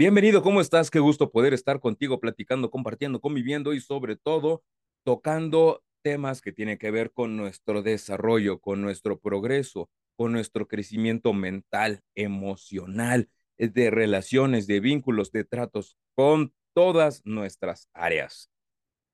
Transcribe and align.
Bienvenido, 0.00 0.40
¿cómo 0.40 0.62
estás? 0.62 0.90
Qué 0.90 0.98
gusto 0.98 1.30
poder 1.30 1.52
estar 1.52 1.78
contigo 1.78 2.20
platicando, 2.20 2.70
compartiendo, 2.70 3.20
conviviendo 3.20 3.74
y 3.74 3.82
sobre 3.82 4.16
todo 4.16 4.64
tocando 5.04 5.84
temas 6.00 6.40
que 6.40 6.52
tienen 6.52 6.78
que 6.78 6.90
ver 6.90 7.12
con 7.12 7.36
nuestro 7.36 7.82
desarrollo, 7.82 8.60
con 8.60 8.80
nuestro 8.80 9.20
progreso, 9.20 9.90
con 10.16 10.32
nuestro 10.32 10.66
crecimiento 10.68 11.34
mental, 11.34 12.00
emocional, 12.14 13.28
eh, 13.58 13.68
de 13.68 13.90
relaciones, 13.90 14.66
de 14.66 14.80
vínculos, 14.80 15.32
de 15.32 15.44
tratos, 15.44 15.98
con 16.14 16.54
todas 16.72 17.20
nuestras 17.26 17.90
áreas. 17.92 18.50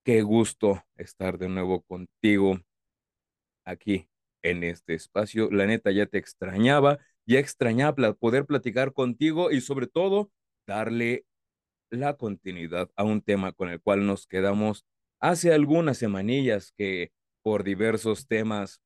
Qué 0.04 0.22
gusto 0.22 0.84
estar 0.94 1.36
de 1.36 1.48
nuevo 1.48 1.82
contigo 1.82 2.60
aquí 3.64 4.08
en 4.40 4.62
este 4.62 4.94
espacio. 4.94 5.50
La 5.50 5.66
neta 5.66 5.90
ya 5.90 6.06
te 6.06 6.18
extrañaba, 6.18 7.00
ya 7.26 7.40
extrañaba 7.40 8.12
poder 8.12 8.46
platicar 8.46 8.92
contigo 8.92 9.50
y 9.50 9.60
sobre 9.60 9.88
todo 9.88 10.30
darle 10.66 11.26
la 11.90 12.16
continuidad 12.16 12.90
a 12.96 13.04
un 13.04 13.22
tema 13.22 13.52
con 13.52 13.68
el 13.70 13.80
cual 13.80 14.06
nos 14.06 14.26
quedamos 14.26 14.84
hace 15.20 15.52
algunas 15.52 15.98
semanillas 15.98 16.72
que 16.76 17.12
por 17.42 17.64
diversos 17.64 18.26
temas 18.26 18.82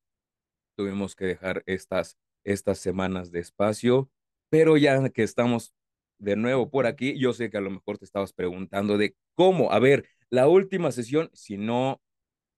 tuvimos 0.77 1.17
que 1.17 1.27
dejar 1.27 1.63
estas, 1.67 2.19
estas 2.45 2.79
semanas 2.79 3.33
de 3.33 3.41
espacio, 3.41 4.11
pero 4.51 4.77
ya 4.77 5.09
que 5.11 5.23
estamos 5.23 5.75
de 6.19 6.37
nuevo 6.37 6.71
por 6.71 6.87
aquí, 6.87 7.19
yo 7.19 7.33
sé 7.33 7.51
que 7.51 7.57
a 7.57 7.63
lo 7.63 7.71
mejor 7.71 7.99
te 7.99 8.05
estabas 8.05 8.33
preguntando 8.33 8.99
de 8.99 9.17
cómo, 9.35 9.73
a 9.73 9.79
ver, 9.79 10.07
la 10.29 10.47
última 10.49 10.93
sesión, 10.93 11.31
si 11.33 11.57
no 11.57 12.01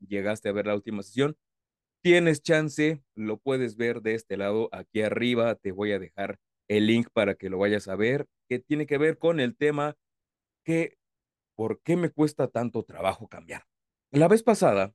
llegaste 0.01 0.49
a 0.49 0.53
ver 0.53 0.67
la 0.67 0.75
última 0.75 1.03
sesión, 1.03 1.37
tienes 2.03 2.43
chance, 2.43 3.03
lo 3.15 3.39
puedes 3.39 3.77
ver 3.77 4.03
de 4.03 4.15
este 4.15 4.37
lado, 4.37 4.69
aquí 4.73 5.03
arriba 5.03 5.55
te 5.55 5.71
voy 5.71 5.93
a 5.93 6.01
dejar 6.01 6.39
el 6.77 6.87
link 6.87 7.09
para 7.13 7.35
que 7.35 7.51
lo 7.51 7.59
vayas 7.59 7.89
a 7.89 7.97
ver, 7.97 8.27
que 8.49 8.59
tiene 8.59 8.87
que 8.87 8.99
ver 8.99 9.19
con 9.19 9.41
el 9.41 9.57
tema 9.57 9.97
que, 10.65 10.97
¿por 11.57 11.83
qué 11.83 11.97
me 11.97 12.11
cuesta 12.11 12.49
tanto 12.49 12.83
trabajo 12.83 13.29
cambiar? 13.29 13.65
La 14.11 14.29
vez 14.29 14.43
pasada, 14.43 14.95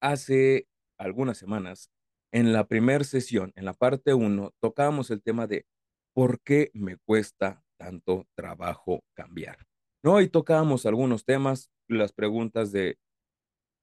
hace 0.00 0.66
algunas 0.98 1.38
semanas, 1.38 1.90
en 2.32 2.52
la 2.52 2.66
primera 2.66 3.04
sesión, 3.04 3.52
en 3.56 3.64
la 3.64 3.74
parte 3.74 4.14
1, 4.14 4.52
tocábamos 4.60 5.10
el 5.10 5.22
tema 5.22 5.46
de 5.46 5.66
¿por 6.14 6.40
qué 6.40 6.70
me 6.74 6.96
cuesta 6.96 7.64
tanto 7.78 8.26
trabajo 8.34 9.04
cambiar? 9.14 9.58
¿No? 10.02 10.20
Y 10.20 10.28
tocábamos 10.28 10.86
algunos 10.86 11.24
temas, 11.24 11.70
las 11.88 12.12
preguntas 12.12 12.72
de 12.72 12.98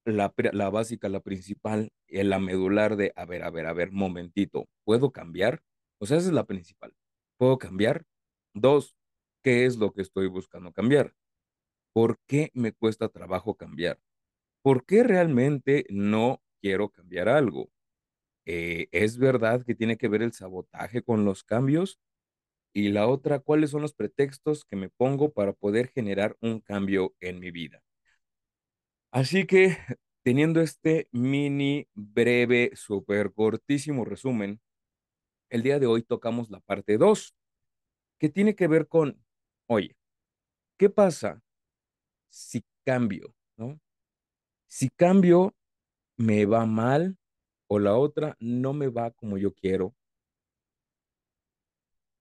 la, 0.04 0.32
la 0.52 0.70
básica, 0.70 1.08
la 1.08 1.20
principal, 1.20 1.92
la 2.08 2.38
medular 2.38 2.96
de, 2.96 3.12
a 3.16 3.24
ver, 3.24 3.42
a 3.42 3.50
ver, 3.50 3.66
a 3.66 3.72
ver, 3.72 3.92
momentito, 3.92 4.66
¿puedo 4.84 5.12
cambiar? 5.12 5.62
O 5.98 6.06
sea, 6.06 6.18
esa 6.18 6.28
es 6.28 6.34
la 6.34 6.46
principal. 6.46 6.94
¿Puedo 7.36 7.58
cambiar? 7.58 8.04
Dos, 8.54 8.96
¿qué 9.42 9.66
es 9.66 9.76
lo 9.76 9.92
que 9.92 10.02
estoy 10.02 10.28
buscando 10.28 10.72
cambiar? 10.72 11.14
¿Por 11.92 12.18
qué 12.26 12.50
me 12.54 12.72
cuesta 12.72 13.08
trabajo 13.08 13.56
cambiar? 13.56 14.00
¿Por 14.62 14.84
qué 14.86 15.02
realmente 15.04 15.86
no 15.90 16.42
quiero 16.60 16.90
cambiar 16.90 17.28
algo? 17.28 17.70
Eh, 18.46 18.88
¿Es 18.92 19.18
verdad 19.18 19.64
que 19.64 19.74
tiene 19.74 19.98
que 19.98 20.08
ver 20.08 20.22
el 20.22 20.32
sabotaje 20.32 21.02
con 21.02 21.24
los 21.24 21.44
cambios? 21.44 22.00
Y 22.72 22.90
la 22.90 23.08
otra, 23.08 23.40
¿cuáles 23.40 23.70
son 23.70 23.82
los 23.82 23.94
pretextos 23.94 24.64
que 24.64 24.76
me 24.76 24.90
pongo 24.90 25.32
para 25.32 25.52
poder 25.52 25.88
generar 25.88 26.36
un 26.40 26.60
cambio 26.60 27.14
en 27.20 27.40
mi 27.40 27.50
vida? 27.50 27.82
Así 29.10 29.46
que, 29.46 29.76
teniendo 30.22 30.60
este 30.60 31.08
mini, 31.12 31.88
breve, 31.94 32.72
súper 32.74 33.32
cortísimo 33.32 34.04
resumen, 34.04 34.60
el 35.50 35.62
día 35.62 35.78
de 35.78 35.86
hoy 35.86 36.02
tocamos 36.02 36.50
la 36.50 36.60
parte 36.60 36.98
2, 36.98 37.34
que 38.18 38.28
tiene 38.28 38.56
que 38.56 38.68
ver 38.68 38.88
con, 38.88 39.22
oye, 39.68 39.96
¿qué 40.78 40.90
pasa 40.90 41.42
si 42.30 42.64
cambio, 42.84 43.34
no? 43.56 43.80
Si 44.68 44.90
cambio, 44.90 45.54
me 46.18 46.46
va 46.46 46.66
mal, 46.66 47.18
o 47.68 47.78
la 47.78 47.96
otra, 47.96 48.36
no 48.40 48.72
me 48.74 48.88
va 48.88 49.10
como 49.12 49.38
yo 49.38 49.54
quiero. 49.54 49.94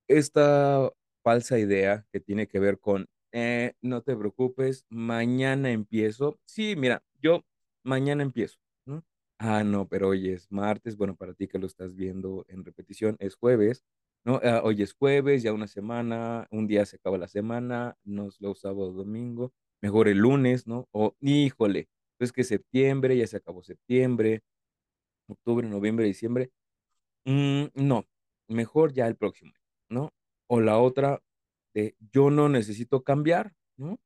Esta 0.09 0.89
falsa 1.23 1.59
idea 1.59 2.05
que 2.11 2.19
tiene 2.19 2.47
que 2.47 2.59
ver 2.59 2.79
con, 2.79 3.07
eh, 3.33 3.73
no 3.81 4.01
te 4.03 4.15
preocupes, 4.15 4.85
mañana 4.89 5.71
empiezo. 5.71 6.39
Sí, 6.45 6.75
mira, 6.77 7.03
yo 7.21 7.43
mañana 7.83 8.23
empiezo. 8.23 8.57
Ah, 9.39 9.63
no, 9.63 9.87
pero 9.87 10.09
hoy 10.09 10.29
es 10.29 10.51
martes, 10.51 10.97
bueno, 10.97 11.15
para 11.15 11.33
ti 11.35 11.47
que 11.47 11.59
lo 11.59 11.67
estás 11.67 11.95
viendo 11.95 12.43
en 12.47 12.65
repetición, 12.65 13.15
es 13.19 13.35
jueves, 13.35 13.83
¿no? 14.25 14.39
Ah, 14.43 14.61
hoy 14.63 14.81
es 14.81 14.93
jueves, 14.93 15.43
ya 15.43 15.53
una 15.53 15.67
semana, 15.67 16.47
un 16.49 16.65
día 16.67 16.85
se 16.87 16.95
acaba 16.95 17.19
la 17.19 17.27
semana, 17.27 17.95
no 18.03 18.29
es 18.29 18.41
lo 18.41 18.55
sábado, 18.55 18.91
domingo, 18.93 19.53
mejor 19.79 20.07
el 20.07 20.17
lunes, 20.17 20.65
¿no? 20.65 20.87
O, 20.91 21.15
híjole, 21.19 21.87
es 22.19 22.31
que 22.31 22.43
septiembre, 22.43 23.15
ya 23.15 23.27
se 23.27 23.37
acabó 23.37 23.61
septiembre, 23.61 24.41
octubre, 25.27 25.67
noviembre, 25.67 26.05
diciembre. 26.05 26.51
Mm, 27.25 27.65
no, 27.75 28.05
mejor 28.47 28.93
ya 28.93 29.07
el 29.07 29.15
próximo, 29.17 29.53
¿no? 29.89 30.13
O 30.47 30.61
la 30.61 30.79
otra 30.79 31.21
de 31.73 31.95
yo 32.13 32.29
no 32.31 32.49
necesito 32.49 33.03
cambiar, 33.03 33.53
¿no? 33.77 33.99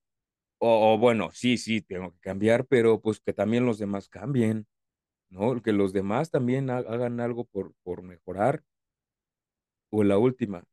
O 0.59 0.97
bueno, 0.99 1.31
sí, 1.33 1.57
sí, 1.57 1.81
tengo 1.81 2.11
que 2.13 2.19
cambiar, 2.21 2.67
pero 2.67 3.01
pues 3.01 3.19
que 3.19 3.33
también 3.33 3.65
los 3.65 3.79
demás 3.79 4.09
cambien, 4.09 4.67
¿no? 5.31 5.61
Que 5.63 5.71
los 5.73 5.93
demás 5.93 6.29
también 6.29 6.69
ha- 6.69 6.77
hagan 6.77 7.19
algo 7.19 7.45
por, 7.45 7.73
por 7.83 8.03
mejorar. 8.03 8.63
O 9.91 10.03
la 10.03 10.17
última. 10.17 10.65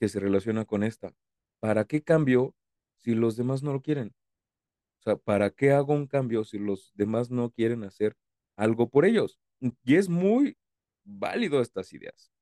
Que 0.00 0.08
se 0.08 0.20
relaciona 0.20 0.64
con 0.64 0.82
esta. 0.82 1.12
¿Para 1.60 1.84
qué 1.86 2.02
cambio 2.02 2.54
si 2.96 3.14
los 3.14 3.36
demás 3.36 3.62
no 3.62 3.72
lo 3.72 3.80
quieren? 3.82 4.14
O 5.00 5.02
sea, 5.04 5.16
¿para 5.16 5.50
qué 5.50 5.72
hago 5.72 5.94
un 5.94 6.06
cambio 6.06 6.44
si 6.44 6.58
los 6.58 6.92
demás 6.96 7.30
no 7.30 7.50
quieren 7.50 7.84
hacer 7.84 8.16
algo 8.56 8.88
por 8.90 9.06
ellos? 9.06 9.38
Y 9.84 9.96
es 9.96 10.08
muy 10.08 10.56
válido 11.04 11.60
estas 11.62 11.92
ideas. 11.92 12.32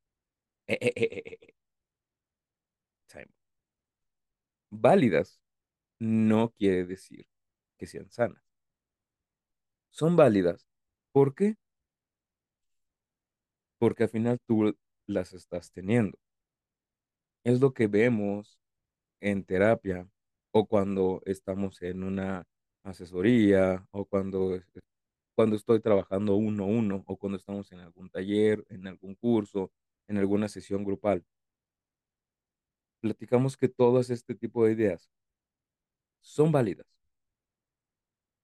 Eh, 0.69 0.78
eh, 0.81 0.93
eh. 1.43 1.55
Válidas 4.71 5.41
no 6.01 6.51
quiere 6.53 6.84
decir 6.87 7.27
que 7.78 7.87
sean 7.87 8.11
sanas. 8.11 8.44
Son 9.94 10.16
válidas. 10.16 10.66
¿Por 11.12 11.37
qué? 11.37 11.56
Porque 13.78 14.03
al 14.03 14.09
final 14.09 14.41
tú 14.44 14.77
las 15.06 15.32
estás 15.32 15.71
teniendo. 15.71 16.19
Es 17.44 17.60
lo 17.60 17.72
que 17.75 17.87
vemos 17.87 18.59
en 19.21 19.44
terapia 19.44 20.09
o 20.53 20.66
cuando 20.66 21.22
estamos 21.27 21.83
en 21.83 22.03
una 22.04 22.44
asesoría 22.84 23.87
o 23.93 24.04
cuando, 24.06 24.60
cuando 25.37 25.56
estoy 25.56 25.81
trabajando 25.81 26.37
uno 26.37 26.65
a 26.65 26.66
uno 26.66 27.04
o 27.06 27.16
cuando 27.16 27.38
estamos 27.38 27.71
en 27.72 27.81
algún 27.81 28.10
taller, 28.10 28.65
en 28.71 28.88
algún 28.88 29.15
curso, 29.15 29.72
en 30.09 30.19
alguna 30.19 30.49
sesión 30.49 30.84
grupal. 30.84 31.25
Platicamos 33.00 33.56
que 33.56 33.69
todas 33.69 34.10
este 34.10 34.34
tipo 34.34 34.65
de 34.65 34.72
ideas 34.72 35.09
son 36.22 36.50
válidas. 36.50 36.87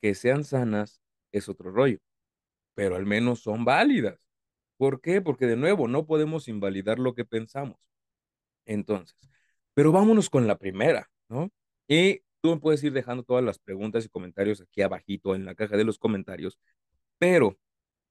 Que 0.03 0.15
sean 0.15 0.45
sanas 0.45 1.01
es 1.33 1.49
otro 1.49 1.71
rollo, 1.71 1.99
pero 2.75 2.97
al 2.97 3.07
menos 3.07 3.41
son 3.41 3.65
válidas. 3.65 4.19
¿Por 4.77 5.01
qué? 5.01 5.21
Porque 5.21 5.47
de 5.47 5.57
nuevo, 5.57 5.89
no 5.89 6.07
podemos 6.07 6.49
invalidar 6.49 6.99
lo 6.99 7.15
que 7.15 7.25
pensamos. 7.25 7.79
Entonces, 8.67 9.17
pero 9.75 9.93
vámonos 9.93 10.31
con 10.31 10.47
la 10.47 10.59
primera, 10.59 11.11
¿no? 11.29 11.51
Y 11.89 12.23
tú 12.41 12.61
puedes 12.61 12.83
ir 12.85 12.93
dejando 12.93 13.23
todas 13.23 13.45
las 13.45 13.59
preguntas 13.59 14.05
y 14.05 14.09
comentarios 14.09 14.61
aquí 14.61 14.83
abajito 14.83 15.35
en 15.35 15.45
la 15.45 15.55
caja 15.55 15.77
de 15.77 15.85
los 15.85 15.99
comentarios. 15.99 16.59
Pero, 17.19 17.59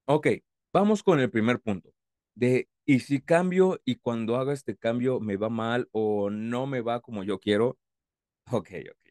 ok, 0.05 0.27
vamos 0.73 1.03
con 1.03 1.19
el 1.19 1.31
primer 1.31 1.59
punto. 1.61 1.93
De, 2.35 2.69
¿y 2.85 2.99
si 3.01 3.21
cambio 3.21 3.81
y 3.85 3.95
cuando 3.95 4.37
haga 4.37 4.53
este 4.53 4.77
cambio 4.77 5.19
me 5.19 5.37
va 5.37 5.49
mal 5.49 5.89
o 5.91 6.29
no 6.29 6.67
me 6.67 6.81
va 6.81 7.01
como 7.01 7.23
yo 7.23 7.39
quiero? 7.39 7.77
Ok, 8.51 8.69
ok. 8.91 9.09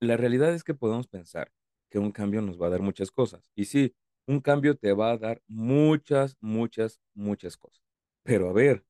La 0.00 0.16
realidad 0.18 0.52
es 0.54 0.64
que 0.64 0.74
podemos 0.74 1.06
pensar 1.08 1.50
que 1.92 1.98
un 1.98 2.10
cambio 2.10 2.40
nos 2.40 2.60
va 2.60 2.68
a 2.68 2.70
dar 2.70 2.80
muchas 2.80 3.10
cosas. 3.10 3.50
Y 3.54 3.66
sí, 3.66 3.94
un 4.26 4.40
cambio 4.40 4.78
te 4.78 4.94
va 4.94 5.10
a 5.12 5.18
dar 5.18 5.42
muchas, 5.46 6.38
muchas, 6.40 7.02
muchas 7.12 7.58
cosas. 7.58 7.84
Pero 8.22 8.48
a 8.48 8.52
ver, 8.54 8.86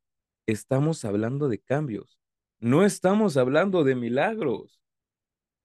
estamos 0.47 1.05
hablando 1.05 1.49
de 1.49 1.59
cambios. 1.59 2.21
No 2.61 2.85
estamos 2.85 3.37
hablando 3.37 3.83
de 3.83 3.97
milagros. 3.97 4.81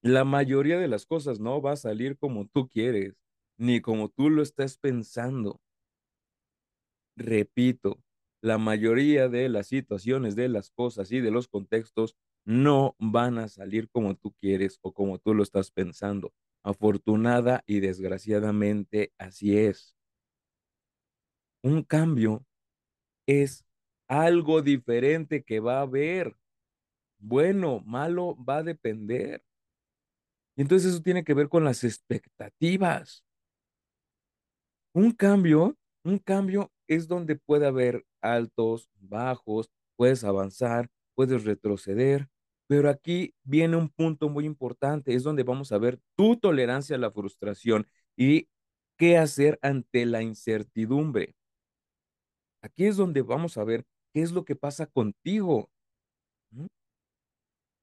La 0.02 0.24
mayoría 0.24 0.80
de 0.80 0.88
las 0.88 1.06
cosas 1.06 1.40
no 1.40 1.62
va 1.62 1.74
a 1.74 1.76
salir 1.76 2.18
como 2.18 2.48
tú 2.48 2.68
quieres, 2.70 3.22
ni 3.56 3.82
como 3.82 4.10
tú 4.10 4.32
lo 4.32 4.42
estás 4.42 4.80
pensando. 4.80 5.62
Repito, 7.16 8.02
la 8.42 8.58
mayoría 8.58 9.30
de 9.30 9.48
las 9.48 9.68
situaciones, 9.68 10.36
de 10.36 10.50
las 10.50 10.72
cosas 10.72 11.12
y 11.12 11.20
de 11.20 11.30
los 11.30 11.48
contextos 11.48 12.16
no 12.48 12.96
van 12.98 13.38
a 13.40 13.50
salir 13.50 13.90
como 13.90 14.16
tú 14.16 14.34
quieres 14.40 14.80
o 14.82 14.94
como 14.94 15.20
tú 15.20 15.34
lo 15.34 15.44
estás 15.44 15.70
pensando. 15.70 16.34
Afortunada 16.64 17.62
y 17.68 17.82
desgraciadamente 17.82 19.12
así 19.18 19.58
es. 19.58 19.98
Un 21.62 21.84
cambio 21.84 22.46
es 23.26 23.66
algo 24.08 24.62
diferente 24.62 25.44
que 25.44 25.60
va 25.60 25.80
a 25.80 25.82
haber. 25.82 26.38
Bueno, 27.20 27.84
malo, 27.86 28.38
va 28.42 28.60
a 28.60 28.64
depender. 28.64 29.44
Y 30.56 30.62
entonces 30.62 30.94
eso 30.94 31.02
tiene 31.02 31.26
que 31.26 31.34
ver 31.34 31.50
con 31.50 31.66
las 31.66 31.84
expectativas. 31.84 33.26
Un 34.94 35.12
cambio, 35.12 35.78
un 36.06 36.18
cambio 36.18 36.72
es 36.88 37.10
donde 37.10 37.36
puede 37.36 37.68
haber 37.68 38.06
altos, 38.22 38.90
bajos, 39.02 39.70
puedes 39.98 40.24
avanzar, 40.24 40.90
puedes 41.14 41.44
retroceder, 41.44 42.30
pero 42.68 42.90
aquí 42.90 43.34
viene 43.44 43.78
un 43.78 43.90
punto 43.90 44.30
muy 44.30 44.46
importante, 44.46 45.14
es 45.16 45.24
donde 45.24 45.44
vamos 45.44 45.72
a 45.72 45.78
ver 45.78 46.00
tu 46.16 46.38
tolerancia 46.38 46.96
a 46.98 47.00
la 47.00 47.12
frustración 47.12 47.88
y 48.16 48.50
qué 48.98 49.18
hacer 49.18 49.58
ante 49.62 50.06
la 50.06 50.22
incertidumbre. 50.22 51.36
Aquí 52.62 52.86
es 52.86 52.98
donde 52.98 53.22
vamos 53.22 53.58
a 53.58 53.64
ver 53.64 53.86
qué 54.14 54.22
es 54.22 54.32
lo 54.32 54.44
que 54.44 54.56
pasa 54.56 54.88
contigo. 54.88 55.70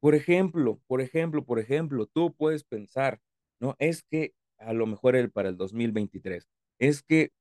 Por 0.01 0.15
ejemplo, 0.15 0.81
por 0.87 1.01
ejemplo, 1.01 1.45
por 1.45 1.59
ejemplo, 1.59 2.07
tú 2.07 2.35
puedes 2.35 2.63
pensar, 2.63 3.21
¿no? 3.59 3.75
Es 3.79 4.03
que 4.03 4.35
a 4.59 4.75
lo 4.75 4.87
mejor 4.87 5.17
el 5.17 5.31
para 5.31 5.49
el 5.49 5.57
2023, 5.57 6.47
es 6.79 7.03
que 7.03 7.33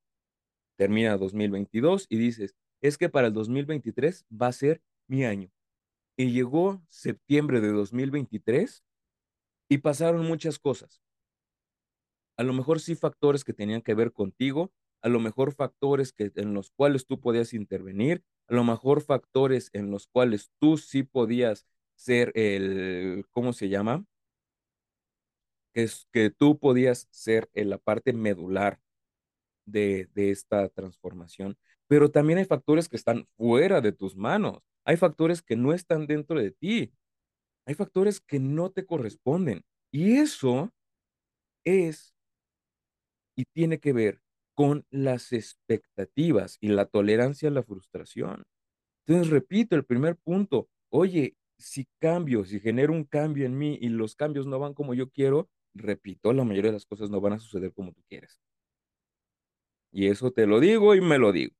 termina 0.76 1.16
2022 1.18 2.06
y 2.08 2.16
dices, 2.16 2.54
es 2.80 2.98
que 2.98 3.08
para 3.10 3.28
el 3.28 3.34
2023 3.34 4.24
va 4.30 4.48
a 4.48 4.52
ser 4.52 4.80
mi 5.08 5.24
año. 5.24 5.53
Y 6.16 6.30
llegó 6.30 6.82
septiembre 6.88 7.60
de 7.60 7.72
2023 7.72 8.84
y 9.68 9.78
pasaron 9.78 10.26
muchas 10.26 10.58
cosas. 10.58 11.02
A 12.36 12.42
lo 12.42 12.52
mejor 12.52 12.80
sí 12.80 12.94
factores 12.94 13.44
que 13.44 13.52
tenían 13.52 13.82
que 13.82 13.94
ver 13.94 14.12
contigo, 14.12 14.72
a 15.02 15.08
lo 15.08 15.20
mejor 15.20 15.52
factores 15.52 16.12
que 16.12 16.32
en 16.36 16.54
los 16.54 16.70
cuales 16.70 17.06
tú 17.06 17.20
podías 17.20 17.52
intervenir, 17.54 18.24
a 18.48 18.54
lo 18.54 18.64
mejor 18.64 19.02
factores 19.02 19.70
en 19.72 19.90
los 19.90 20.06
cuales 20.08 20.50
tú 20.58 20.76
sí 20.78 21.02
podías 21.02 21.66
ser 21.94 22.32
el, 22.34 23.24
¿cómo 23.30 23.52
se 23.52 23.68
llama? 23.68 24.04
Es 25.74 26.06
que 26.12 26.30
tú 26.30 26.58
podías 26.58 27.08
ser 27.10 27.50
en 27.54 27.70
la 27.70 27.78
parte 27.78 28.12
medular 28.12 28.80
de, 29.66 30.08
de 30.14 30.30
esta 30.30 30.68
transformación, 30.70 31.58
pero 31.88 32.10
también 32.10 32.38
hay 32.38 32.44
factores 32.44 32.88
que 32.88 32.96
están 32.96 33.26
fuera 33.36 33.80
de 33.80 33.92
tus 33.92 34.16
manos, 34.16 34.60
hay 34.84 34.96
factores 34.96 35.42
que 35.42 35.56
no 35.56 35.72
están 35.72 36.06
dentro 36.06 36.38
de 36.38 36.50
ti, 36.50 36.92
hay 37.66 37.74
factores 37.74 38.20
que 38.20 38.38
no 38.38 38.70
te 38.70 38.86
corresponden. 38.86 39.64
Y 39.90 40.16
eso 40.18 40.72
es 41.64 42.14
y 43.36 43.44
tiene 43.46 43.80
que 43.80 43.92
ver 43.92 44.20
con 44.54 44.86
las 44.90 45.32
expectativas 45.32 46.58
y 46.60 46.68
la 46.68 46.86
tolerancia 46.86 47.48
a 47.48 47.52
la 47.52 47.62
frustración. 47.62 48.44
Entonces, 49.06 49.30
repito, 49.32 49.76
el 49.76 49.84
primer 49.84 50.16
punto, 50.16 50.68
oye, 50.90 51.36
si 51.58 51.86
cambio, 52.00 52.44
si 52.44 52.60
genero 52.60 52.92
un 52.92 53.04
cambio 53.04 53.46
en 53.46 53.58
mí 53.58 53.78
y 53.80 53.88
los 53.88 54.14
cambios 54.16 54.46
no 54.46 54.58
van 54.58 54.74
como 54.74 54.94
yo 54.94 55.10
quiero, 55.10 55.48
repito, 55.74 56.32
la 56.32 56.44
mayoría 56.44 56.70
de 56.70 56.76
las 56.76 56.86
cosas 56.86 57.10
no 57.10 57.20
van 57.20 57.34
a 57.34 57.38
suceder 57.38 57.72
como 57.72 57.92
tú 57.92 58.02
quieres. 58.08 58.40
Y 59.92 60.08
eso 60.08 60.30
te 60.32 60.46
lo 60.46 60.60
digo 60.60 60.94
y 60.94 61.00
me 61.00 61.18
lo 61.18 61.32
digo, 61.32 61.54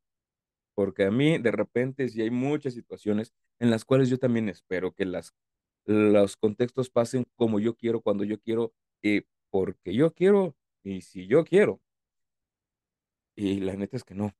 porque 0.74 1.04
a 1.04 1.10
mí 1.10 1.38
de 1.38 1.50
repente 1.52 2.08
sí 2.08 2.22
hay 2.22 2.30
muchas 2.30 2.74
situaciones 2.74 3.32
en 3.58 3.70
las 3.70 3.84
cuales 3.84 4.08
yo 4.10 4.18
también 4.18 4.48
espero 4.48 4.92
que 4.92 5.04
las, 5.04 5.34
los 5.86 6.36
contextos 6.36 6.90
pasen 6.90 7.26
como 7.36 7.60
yo 7.60 7.76
quiero, 7.76 8.00
cuando 8.00 8.24
yo 8.24 8.40
quiero, 8.40 8.74
y 9.02 9.26
porque 9.50 9.94
yo 9.94 10.12
quiero 10.14 10.56
y 10.82 11.02
si 11.02 11.26
yo 11.26 11.44
quiero. 11.44 11.80
Y 13.36 13.60
la 13.60 13.74
neta 13.76 13.96
es 13.96 14.04
que 14.04 14.14
no. 14.14 14.32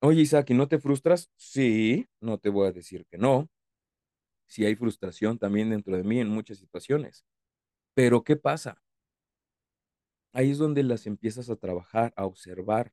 Oye, 0.00 0.22
Isaac, 0.22 0.50
¿y 0.50 0.54
no 0.54 0.66
te 0.66 0.78
frustras? 0.80 1.30
Sí, 1.36 2.08
no 2.20 2.38
te 2.38 2.48
voy 2.48 2.68
a 2.68 2.72
decir 2.72 3.06
que 3.06 3.18
no. 3.18 3.48
Sí 4.48 4.64
hay 4.64 4.74
frustración 4.74 5.38
también 5.38 5.70
dentro 5.70 5.96
de 5.96 6.02
mí 6.02 6.20
en 6.20 6.28
muchas 6.28 6.58
situaciones. 6.58 7.24
Pero 7.94 8.24
¿qué 8.24 8.36
pasa? 8.36 8.82
Ahí 10.32 10.50
es 10.50 10.58
donde 10.58 10.82
las 10.82 11.06
empiezas 11.06 11.50
a 11.50 11.56
trabajar, 11.56 12.12
a 12.16 12.26
observar, 12.26 12.92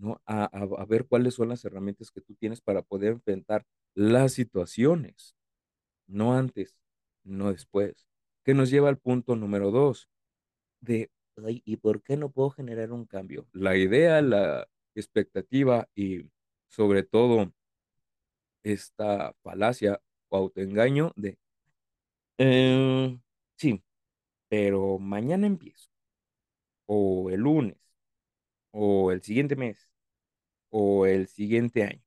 ¿no? 0.00 0.20
A, 0.26 0.44
a, 0.44 0.84
ver 0.86 1.06
cuáles 1.06 1.34
son 1.34 1.50
las 1.50 1.64
herramientas 1.64 2.10
que 2.10 2.20
tú 2.20 2.34
tienes 2.34 2.60
para 2.60 2.82
poder 2.82 3.12
enfrentar 3.12 3.66
las 3.94 4.32
situaciones, 4.32 5.36
no 6.06 6.34
antes, 6.34 6.76
no 7.24 7.52
después. 7.52 8.06
Que 8.44 8.54
nos 8.54 8.70
lleva 8.70 8.88
al 8.88 8.98
punto 8.98 9.36
número 9.36 9.70
dos, 9.70 10.08
de, 10.80 11.10
"Ay, 11.36 11.62
¿y 11.66 11.76
por 11.78 12.02
qué 12.02 12.16
no 12.16 12.30
puedo 12.30 12.50
generar 12.50 12.92
un 12.92 13.06
cambio? 13.06 13.46
La 13.52 13.76
idea, 13.76 14.22
la 14.22 14.68
expectativa 14.94 15.88
y 15.94 16.30
sobre 16.68 17.02
todo 17.04 17.52
esta 18.62 19.34
falacia 19.42 20.00
o 20.28 20.36
autoengaño 20.36 21.12
de, 21.16 21.38
"Eh, 22.38 23.18
sí, 23.56 23.82
pero 24.48 24.98
mañana 24.98 25.46
empiezo, 25.46 25.90
o 26.86 27.30
el 27.30 27.40
lunes, 27.40 27.78
o 28.72 29.12
el 29.12 29.22
siguiente 29.22 29.56
mes, 29.56 29.89
o 30.70 31.06
el 31.06 31.28
siguiente 31.28 31.84
año. 31.84 32.02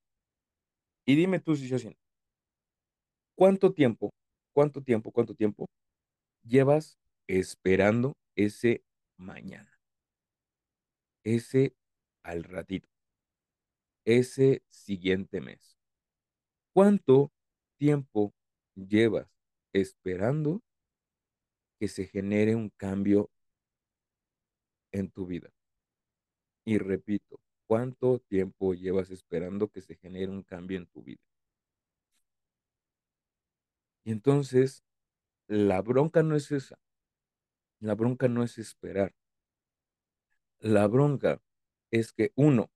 Y 1.06 1.16
dime 1.16 1.40
tú 1.40 1.56
si 1.56 1.68
yo 1.68 1.78
siento, 1.80 2.00
¿cuánto 3.36 3.74
tiempo, 3.74 4.14
cuánto 4.54 4.82
tiempo, 4.82 5.12
cuánto 5.12 5.36
tiempo 5.36 5.68
llevas 6.44 6.98
esperando 7.28 8.14
ese 8.36 8.84
mañana, 9.18 9.80
ese 11.24 11.76
al 12.24 12.44
ratito, 12.44 12.90
ese 14.06 14.64
siguiente 14.70 15.42
mes? 15.42 15.78
¿Cuánto 16.74 17.32
tiempo 17.78 18.34
llevas 18.76 19.28
esperando 19.74 20.62
que 21.80 21.88
se 21.88 22.08
genere 22.08 22.56
un 22.56 22.70
cambio 22.78 23.30
en 24.92 25.12
tu 25.12 25.26
vida? 25.26 25.50
Y 26.66 26.78
repito, 26.78 27.40
¿cuánto 27.74 28.20
tiempo 28.20 28.76
llevas 28.76 29.10
esperando 29.10 29.68
que 29.68 29.82
se 29.82 29.96
genere 29.96 30.32
un 30.32 30.44
cambio 30.44 30.78
en 30.78 30.86
tu 30.86 31.02
vida? 31.02 31.24
Y 34.04 34.12
entonces, 34.12 34.84
la 35.48 35.82
bronca 35.82 36.22
no 36.22 36.36
es 36.36 36.52
esa, 36.52 36.78
la 37.80 37.96
bronca 37.96 38.28
no 38.28 38.44
es 38.44 38.60
esperar, 38.60 39.16
la 40.60 40.86
bronca 40.86 41.42
es 41.90 42.14
que 42.14 42.32
uno, 42.36 42.70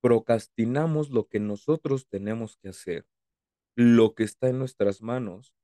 procrastinamos 0.00 1.10
lo 1.10 1.28
que 1.28 1.38
nosotros 1.38 2.08
tenemos 2.08 2.56
que 2.56 2.70
hacer, 2.70 3.06
lo 3.74 4.14
que 4.14 4.22
está 4.22 4.48
en 4.48 4.58
nuestras 4.58 5.02
manos, 5.02 5.54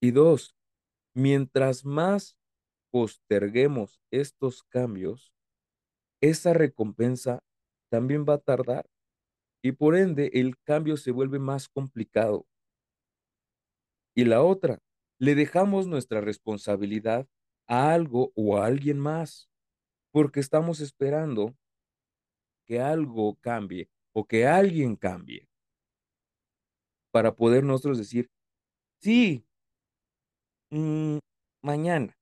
y 0.00 0.10
dos, 0.10 0.56
mientras 1.12 1.84
más 1.84 2.38
posterguemos 2.90 4.00
estos 4.10 4.62
cambios, 4.62 5.35
esa 6.28 6.52
recompensa 6.52 7.40
también 7.90 8.24
va 8.28 8.34
a 8.34 8.38
tardar 8.38 8.86
y 9.62 9.72
por 9.72 9.96
ende 9.96 10.30
el 10.34 10.58
cambio 10.58 10.96
se 10.96 11.10
vuelve 11.10 11.38
más 11.38 11.68
complicado. 11.68 12.46
Y 14.14 14.24
la 14.24 14.42
otra, 14.42 14.78
le 15.18 15.34
dejamos 15.34 15.86
nuestra 15.86 16.20
responsabilidad 16.20 17.26
a 17.66 17.92
algo 17.92 18.32
o 18.34 18.56
a 18.56 18.66
alguien 18.66 18.98
más, 18.98 19.48
porque 20.12 20.40
estamos 20.40 20.80
esperando 20.80 21.54
que 22.66 22.80
algo 22.80 23.36
cambie 23.40 23.88
o 24.12 24.26
que 24.26 24.46
alguien 24.46 24.96
cambie 24.96 25.48
para 27.10 27.34
poder 27.34 27.64
nosotros 27.64 27.98
decir, 27.98 28.30
sí, 29.00 29.46
mm, 30.70 31.18
mañana, 31.62 32.16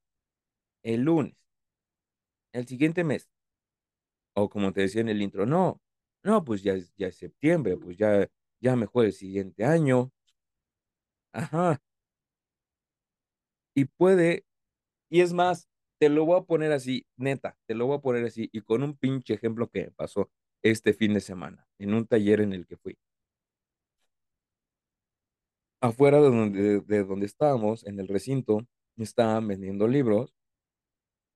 el 0.83 1.03
lunes, 1.03 1.37
el 2.53 2.67
siguiente 2.67 3.05
mes, 3.05 3.29
o 4.35 4.49
como 4.49 4.73
te 4.73 4.83
decía 4.83 5.01
en 5.03 5.09
el 5.11 5.23
intro, 5.23 5.47
no, 5.47 5.81
no, 6.23 6.45
pues 6.45 6.63
ya 6.63 6.75
ya 6.97 7.09
es 7.09 7.17
septiembre, 7.17 7.77
pues 7.77 7.97
ya, 7.99 8.29
ya 8.61 8.77
mejor 8.77 9.07
el 9.07 9.13
siguiente 9.13 9.65
año, 9.65 10.13
ajá, 11.33 11.81
y 13.75 13.85
puede 13.87 14.45
Y 15.11 15.23
es 15.23 15.33
más, 15.35 15.69
te 16.01 16.09
lo 16.11 16.27
voy 16.27 16.41
a 16.41 16.45
poner 16.45 16.73
así, 16.73 17.07
neta, 17.17 17.59
te 17.67 17.75
lo 17.75 17.87
voy 17.89 17.99
a 17.99 18.03
poner 18.03 18.25
así, 18.27 18.51
y 18.53 18.63
con 18.63 18.83
un 18.85 18.97
pinche 18.97 19.35
ejemplo 19.35 19.69
que 19.71 19.93
pasó 19.93 20.31
este 20.63 20.95
fin 20.95 21.15
de 21.15 21.21
semana, 21.21 21.69
en 21.79 21.95
un 21.95 22.07
taller 22.07 22.41
en 22.43 22.53
el 22.55 22.67
que 22.67 22.77
fui. 22.79 22.99
Afuera 25.81 26.17
de 26.21 26.31
donde, 26.31 26.81
de 26.81 27.05
donde 27.05 27.27
estábamos, 27.27 27.87
en 27.87 28.01
el 28.01 28.09
recinto, 28.09 28.67
estaban 28.97 29.47
vendiendo 29.47 29.87
libros, 29.87 30.35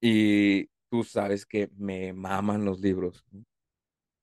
y 0.01 0.69
tú 0.91 1.05
sabes 1.05 1.47
que 1.47 1.71
me 1.77 2.13
maman 2.13 2.65
los 2.65 2.81
libros. 2.81 3.25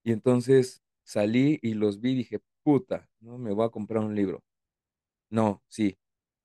Y 0.03 0.11
entonces 0.11 0.83
salí 1.03 1.59
y 1.61 1.73
los 1.73 1.99
vi 1.99 2.11
y 2.11 2.15
dije, 2.15 2.39
puta, 2.63 3.09
no 3.19 3.37
me 3.37 3.53
voy 3.53 3.65
a 3.65 3.69
comprar 3.69 4.03
un 4.03 4.15
libro. 4.15 4.43
No, 5.29 5.63
sí, 5.67 5.97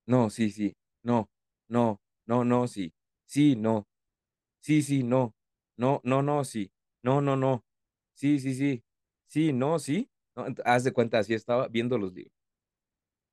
no, 0.06 0.30
sí, 0.30 0.50
sí, 0.50 0.76
no, 1.02 1.30
no, 1.68 2.00
no, 2.26 2.44
no, 2.44 2.68
sí, 2.68 2.94
sí, 3.26 3.56
no. 3.56 3.86
Sí, 4.62 4.82
sí, 4.82 5.02
no. 5.04 5.34
No, 5.76 6.00
no, 6.04 6.22
no, 6.22 6.44
sí. 6.44 6.72
No, 7.02 7.20
no, 7.22 7.36
no. 7.36 7.64
Sí, 8.14 8.40
sí, 8.40 8.54
sí. 8.54 8.84
Sí, 9.28 9.52
no, 9.54 9.78
sí. 9.80 10.10
haz 10.64 10.84
de 10.84 10.92
cuenta, 10.92 11.18
así 11.20 11.34
estaba 11.34 11.68
viendo 11.68 11.98
los 11.98 12.14
libros. 12.14 12.32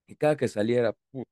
Y 0.08 0.16
cada 0.16 0.36
que 0.38 0.48
salía 0.48 0.80
era 0.80 0.94
pu 1.12 1.24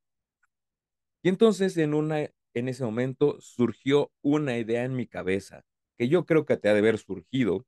y 1.23 1.29
entonces 1.29 1.77
en 1.77 1.93
una 1.93 2.29
en 2.55 2.69
ese 2.69 2.85
momento 2.85 3.37
surgió 3.41 4.11
una 4.23 4.57
idea 4.59 4.85
en 4.85 4.95
mi 4.95 5.07
cabeza, 5.07 5.65
que 5.97 6.09
yo 6.09 6.25
creo 6.25 6.45
que 6.45 6.57
te 6.57 6.69
ha 6.69 6.73
de 6.73 6.79
haber 6.79 6.97
surgido 6.99 7.65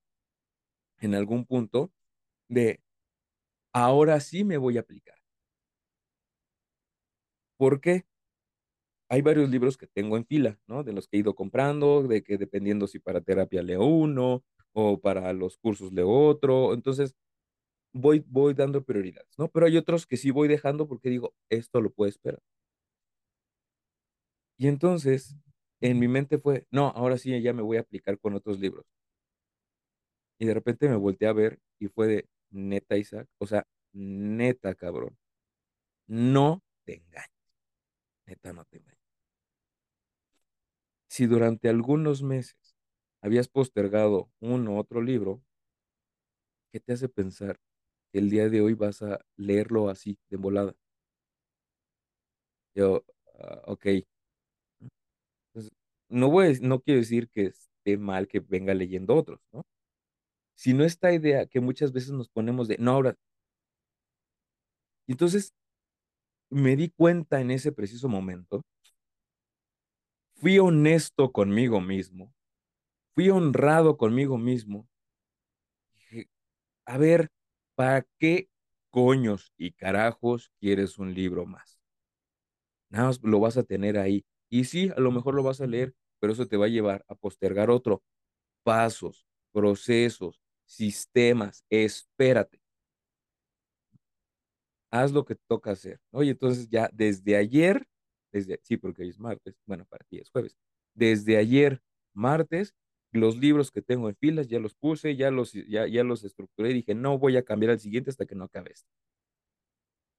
en 0.99 1.15
algún 1.15 1.45
punto, 1.45 1.91
de 2.49 2.81
ahora 3.73 4.19
sí 4.21 4.43
me 4.45 4.57
voy 4.57 4.77
a 4.77 4.81
aplicar. 4.81 5.17
¿Por 7.59 7.81
qué? 7.81 8.05
Hay 9.09 9.21
varios 9.21 9.49
libros 9.49 9.77
que 9.77 9.87
tengo 9.87 10.17
en 10.17 10.25
fila, 10.25 10.59
¿no? 10.67 10.83
De 10.83 10.91
los 10.93 11.07
que 11.07 11.17
he 11.17 11.19
ido 11.21 11.33
comprando, 11.35 12.03
de 12.03 12.23
que 12.23 12.37
dependiendo 12.37 12.87
si 12.87 12.99
para 12.99 13.21
terapia 13.21 13.63
leo 13.63 13.85
uno, 13.85 14.43
o 14.73 14.99
para 14.99 15.31
los 15.33 15.57
cursos 15.57 15.93
leo 15.93 16.09
otro. 16.09 16.73
Entonces, 16.73 17.15
voy 17.93 18.23
voy 18.27 18.53
dando 18.55 18.83
prioridades, 18.85 19.33
¿no? 19.39 19.49
Pero 19.51 19.67
hay 19.67 19.77
otros 19.77 20.07
que 20.07 20.17
sí 20.17 20.31
voy 20.31 20.47
dejando 20.49 20.87
porque 20.87 21.09
digo: 21.09 21.35
"Esto 21.49 21.81
lo 21.81 21.91
puede 21.91 22.11
esperar". 22.11 22.41
Y 24.59 24.67
entonces, 24.67 25.35
en 25.81 25.99
mi 25.99 26.07
mente 26.07 26.39
fue: 26.39 26.65
"No, 26.71 26.87
ahora 26.89 27.17
sí 27.19 27.39
ya 27.41 27.53
me 27.53 27.61
voy 27.61 27.77
a 27.77 27.81
aplicar 27.81 28.17
con 28.19 28.33
otros 28.33 28.59
libros". 28.59 28.85
Y 30.39 30.45
de 30.45 30.53
repente 30.53 30.87
me 30.89 30.95
volteé 30.95 31.27
a 31.27 31.33
ver 31.33 31.59
y 31.79 31.87
fue 31.87 32.07
de: 32.07 32.29
"¿Neta, 32.51 32.97
Isaac? 32.97 33.27
O 33.39 33.47
sea, 33.47 33.65
neta, 33.93 34.75
cabrón, 34.75 35.17
no 36.07 36.63
te 36.85 36.95
engañes, 36.97 37.31
neta, 38.27 38.53
no 38.53 38.65
te 38.65 38.77
engañes". 38.79 38.95
Si 41.11 41.25
durante 41.25 41.69
algunos 41.69 42.21
meses 42.21 42.75
habías 43.21 43.47
postergado 43.47 44.29
uno 44.39 44.73
u 44.73 44.77
otro 44.77 45.01
libro 45.01 45.41
¿qué 46.73 46.79
te 46.79 46.93
hace 46.93 47.09
pensar 47.09 47.59
que 48.11 48.19
el 48.19 48.29
día 48.29 48.49
de 48.49 48.61
hoy 48.61 48.73
vas 48.73 49.01
a 49.01 49.21
leerlo 49.37 49.89
así, 49.89 50.19
de 50.29 50.37
volada? 50.37 50.75
Yo, 52.75 53.03
ah, 53.39 53.61
okey. 53.67 54.05
No 56.09 56.29
voy 56.29 56.57
no 56.61 56.79
quiero 56.81 56.99
decir 57.01 57.29
que 57.29 57.47
esté 57.47 57.97
mal 57.97 58.27
que 58.27 58.39
venga 58.39 58.73
leyendo 58.73 59.15
otros, 59.15 59.41
¿no? 59.51 59.63
Sino 60.55 60.83
esta 60.83 61.13
idea 61.13 61.45
que 61.47 61.59
muchas 61.61 61.93
veces 61.93 62.11
nos 62.11 62.29
ponemos 62.29 62.67
de: 62.67 62.77
"No, 62.79 62.91
ahora" 62.93 63.15
entonces 65.07 65.51
me 66.51 66.75
di 66.77 66.89
cuenta 66.89 67.41
en 67.41 67.51
ese 67.51 67.71
preciso 67.73 68.07
momento 68.07 68.63
fui 70.35 70.59
honesto 70.59 71.31
conmigo 71.31 71.81
mismo, 71.81 72.31
fui 73.15 73.29
honrado 73.29 73.97
conmigo 73.97 74.37
mismo 74.37 74.87
dije: 75.95 76.29
"A 76.85 76.97
ver, 76.97 77.29
¿para 77.75 78.05
qué 78.19 78.49
coños 78.91 79.53
y 79.57 79.73
carajos 79.73 80.51
quieres 80.59 80.97
un 80.99 81.13
libro 81.13 81.45
más?". 81.45 81.75
Nada 82.91 83.07
más 83.07 83.19
lo 83.23 83.39
vas 83.39 83.57
a 83.57 83.63
tener 83.63 83.97
ahí. 83.97 84.23
Y 84.51 84.65
sí, 84.65 84.89
a 84.95 84.99
lo 84.99 85.11
mejor 85.11 85.35
lo 85.35 85.43
vas 85.43 85.61
a 85.61 85.67
leer, 85.67 85.93
pero 86.19 86.33
eso 86.33 86.47
te 86.47 86.57
va 86.57 86.65
a 86.65 86.69
llevar 86.69 87.03
a 87.07 87.15
postergar 87.15 87.69
otro. 87.69 88.03
Pasos, 88.63 89.25
procesos, 89.53 90.41
sistemas, 90.65 91.65
espérate. 91.69 92.59
Haz 94.91 95.11
lo 95.11 95.25
que 95.25 95.35
toca 95.35 95.71
hacer. 95.71 95.99
Y 96.13 96.29
entonces 96.29 96.69
ya 96.69 96.89
desde 96.93 97.35
ayer, 97.37 97.85
desde 98.31 98.59
sí, 98.63 98.77
porque 98.77 99.03
hoy 99.03 99.09
es 99.09 99.19
martes, 99.19 99.55
bueno, 99.65 99.85
para 99.85 100.05
ti 100.05 100.19
es 100.19 100.29
jueves. 100.29 100.55
Desde 100.95 101.37
ayer, 101.37 101.81
martes, 102.13 102.73
los 103.11 103.37
libros 103.37 103.71
que 103.71 103.81
tengo 103.81 104.09
en 104.09 104.15
filas 104.15 104.47
ya 104.47 104.59
los 104.59 104.75
puse, 104.75 105.15
ya 105.15 105.31
los 105.31 105.53
ya 105.53 105.87
ya 105.87 106.03
los 106.03 106.23
estructuré, 106.23 106.73
dije: 106.73 106.95
"No 106.95 107.17
voy 107.19 107.37
a 107.37 107.43
cambiar 107.43 107.71
al 107.71 107.79
siguiente 107.79 108.09
hasta 108.11 108.25
que 108.25 108.35
no 108.35 108.45
acabe 108.45 108.71
este". 108.73 108.83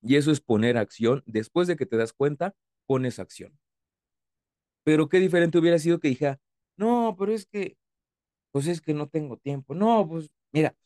Y 0.02 0.16
eso 0.16 0.30
es 0.30 0.40
poner 0.40 0.76
acción. 0.76 1.22
Después 1.26 1.68
de 1.68 1.76
que 1.76 1.86
te 1.86 1.96
das 1.96 2.12
cuenta, 2.12 2.54
pones 2.86 3.18
acción. 3.18 3.58
Pero 4.88 5.10
qué 5.10 5.18
diferente 5.20 5.58
hubiera 5.58 5.78
sido 5.78 6.00
que 6.00 6.08
dijera: 6.08 6.40
"No, 6.78 7.14
pero 7.18 7.34
es 7.34 7.44
que, 7.44 7.76
pues, 8.52 8.66
es 8.68 8.80
que 8.80 8.94
no 8.94 9.08
tengo 9.08 9.36
tiempo. 9.36 9.74
No, 9.74 10.08
pues, 10.08 10.30
mira, 10.52 10.76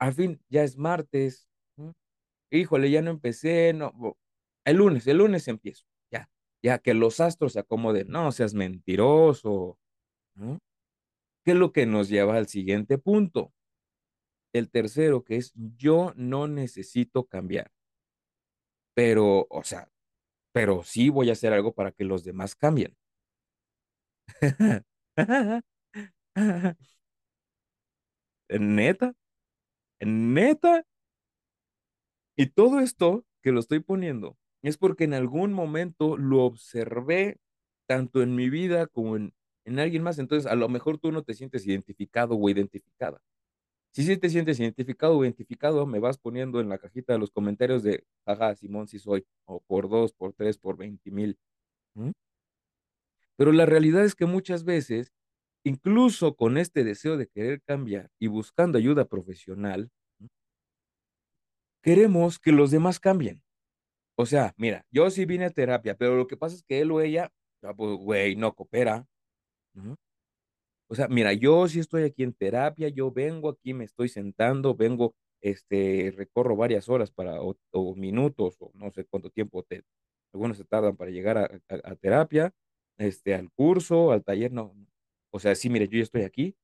al 0.00 0.14
fin 0.14 0.40
ya 0.50 0.64
es 0.64 0.78
martes. 0.78 1.48
Híjole, 2.50 2.90
ya 2.90 3.02
no 3.02 3.10
empecé, 3.10 3.74
no, 3.74 3.92
el 4.64 4.76
lunes, 4.76 5.06
el 5.06 5.18
lunes 5.18 5.48
empiezo, 5.48 5.84
ya, 6.10 6.30
ya 6.62 6.78
que 6.78 6.94
los 6.94 7.20
astros 7.20 7.54
se 7.54 7.60
acomoden". 7.60 8.08
No 8.08 8.32
seas 8.32 8.54
mentiroso, 8.54 9.78
¿no? 10.34 10.58
¿Qué 11.44 11.52
es 11.52 11.58
lo 11.58 11.72
que 11.72 11.86
nos 11.86 12.08
lleva 12.08 12.36
al 12.36 12.48
siguiente 12.48 12.98
punto? 12.98 13.52
El 14.54 14.70
tercero, 14.70 15.24
que 15.24 15.36
es: 15.36 15.52
"Yo 15.76 16.14
no 16.16 16.48
necesito 16.48 17.24
cambiar". 17.26 17.70
Pero, 18.96 19.46
o 19.50 19.62
sea, 19.64 19.90
pero 20.52 20.82
sí 20.84 21.10
voy 21.10 21.30
a 21.30 21.34
hacer 21.34 21.52
algo 21.52 21.74
para 21.74 21.92
que 21.92 22.04
los 22.04 22.24
demás 22.24 22.54
cambien. 22.56 22.96
¿Neta? 28.50 29.14
¿Neta? 30.00 30.84
Y 32.38 32.46
todo 32.46 32.80
esto 32.80 33.24
que 33.42 33.52
lo 33.52 33.60
estoy 33.60 33.80
poniendo 33.80 34.36
es 34.62 34.78
porque 34.78 35.04
en 35.04 35.14
algún 35.14 35.52
momento 35.52 36.16
lo 36.16 36.44
observé 36.44 37.38
tanto 37.86 38.22
en 38.22 38.34
mi 38.34 38.48
vida 38.50 38.86
como 38.86 39.16
en 39.16 39.34
en 39.64 39.78
alguien 39.78 40.02
más. 40.02 40.18
Entonces, 40.18 40.50
a 40.50 40.56
lo 40.56 40.68
mejor 40.68 40.98
tú 40.98 41.12
no 41.12 41.22
te 41.22 41.34
sientes 41.34 41.64
identificado 41.68 42.34
o 42.36 42.50
identificada. 42.50 43.22
Si 43.92 44.04
sí 44.04 44.16
te 44.18 44.30
sientes 44.30 44.60
identificado 44.60 45.18
o 45.18 45.24
identificado, 45.24 45.86
me 45.86 46.00
vas 46.00 46.18
poniendo 46.18 46.60
en 46.60 46.68
la 46.68 46.78
cajita 46.78 47.12
de 47.14 47.20
los 47.20 47.30
comentarios 47.32 47.82
de: 47.84 48.04
"Ja, 48.26 48.36
ja, 48.36 48.56
Simón, 48.56 48.88
sí 48.88 48.98
soy", 48.98 49.26
o 49.46 49.60
por 49.62 49.88
2, 49.90 50.12
por 50.14 50.34
3, 50.34 50.58
por 50.58 50.76
20,000, 50.78 51.38
¿mm? 51.94 52.10
Pero 53.36 53.52
la 53.52 53.66
realidad 53.66 54.04
es 54.04 54.14
que 54.14 54.26
muchas 54.26 54.64
veces, 54.64 55.12
incluso 55.64 56.36
con 56.36 56.58
este 56.58 56.84
deseo 56.84 57.16
de 57.16 57.28
querer 57.28 57.62
cambiar 57.62 58.10
y 58.18 58.28
buscando 58.28 58.78
ayuda 58.78 59.06
profesional 59.06 59.90
queremos 61.82 62.38
que 62.38 62.52
los 62.52 62.70
demás 62.70 63.00
cambien. 63.00 63.42
O 64.16 64.26
sea, 64.26 64.54
mira, 64.56 64.86
yo 64.90 65.10
sí 65.10 65.24
vine 65.26 65.46
a 65.46 65.50
terapia, 65.50 65.96
pero 65.96 66.16
lo 66.16 66.26
que 66.26 66.36
pasa 66.36 66.56
es 66.56 66.62
que 66.62 66.80
él 66.80 66.90
o 66.92 67.00
ella, 67.00 67.32
ah, 67.62 67.74
pues, 67.74 67.96
güey, 67.98 68.36
no 68.36 68.54
coopera, 68.54 69.06
¿no? 69.74 69.96
O 70.88 70.94
sea, 70.94 71.08
mira, 71.08 71.32
yo 71.32 71.68
sí 71.68 71.80
estoy 71.80 72.04
aquí 72.04 72.22
en 72.22 72.34
terapia, 72.34 72.88
yo 72.88 73.10
vengo 73.10 73.48
aquí, 73.50 73.74
me 73.74 73.84
estoy 73.84 74.08
sentando, 74.08 74.74
vengo, 74.74 75.14
este, 75.40 76.12
recorro 76.16 76.56
varias 76.56 76.88
horas 76.88 77.10
para 77.10 77.40
o 77.40 77.56
minutos, 77.96 78.56
o 78.60 78.70
no 78.74 78.90
sé 78.92 79.04
cuánto 79.06 79.30
tiempo 79.30 79.62
te 79.64 79.82
algunos 80.34 80.56
se 80.58 80.64
tardan 80.64 80.96
para 80.96 81.10
llegar 81.10 81.38
a 81.38 81.96
terapia, 81.96 82.52
este, 82.98 83.34
al 83.34 83.50
curso, 83.52 84.12
al 84.12 84.24
taller, 84.24 84.52
no. 84.52 84.74
O 85.30 85.38
sea, 85.40 85.54
sí, 85.54 85.70
mire, 85.70 85.88
yo 85.88 85.98
ya 85.98 86.02
estoy 86.04 86.22
aquí, 86.22 86.56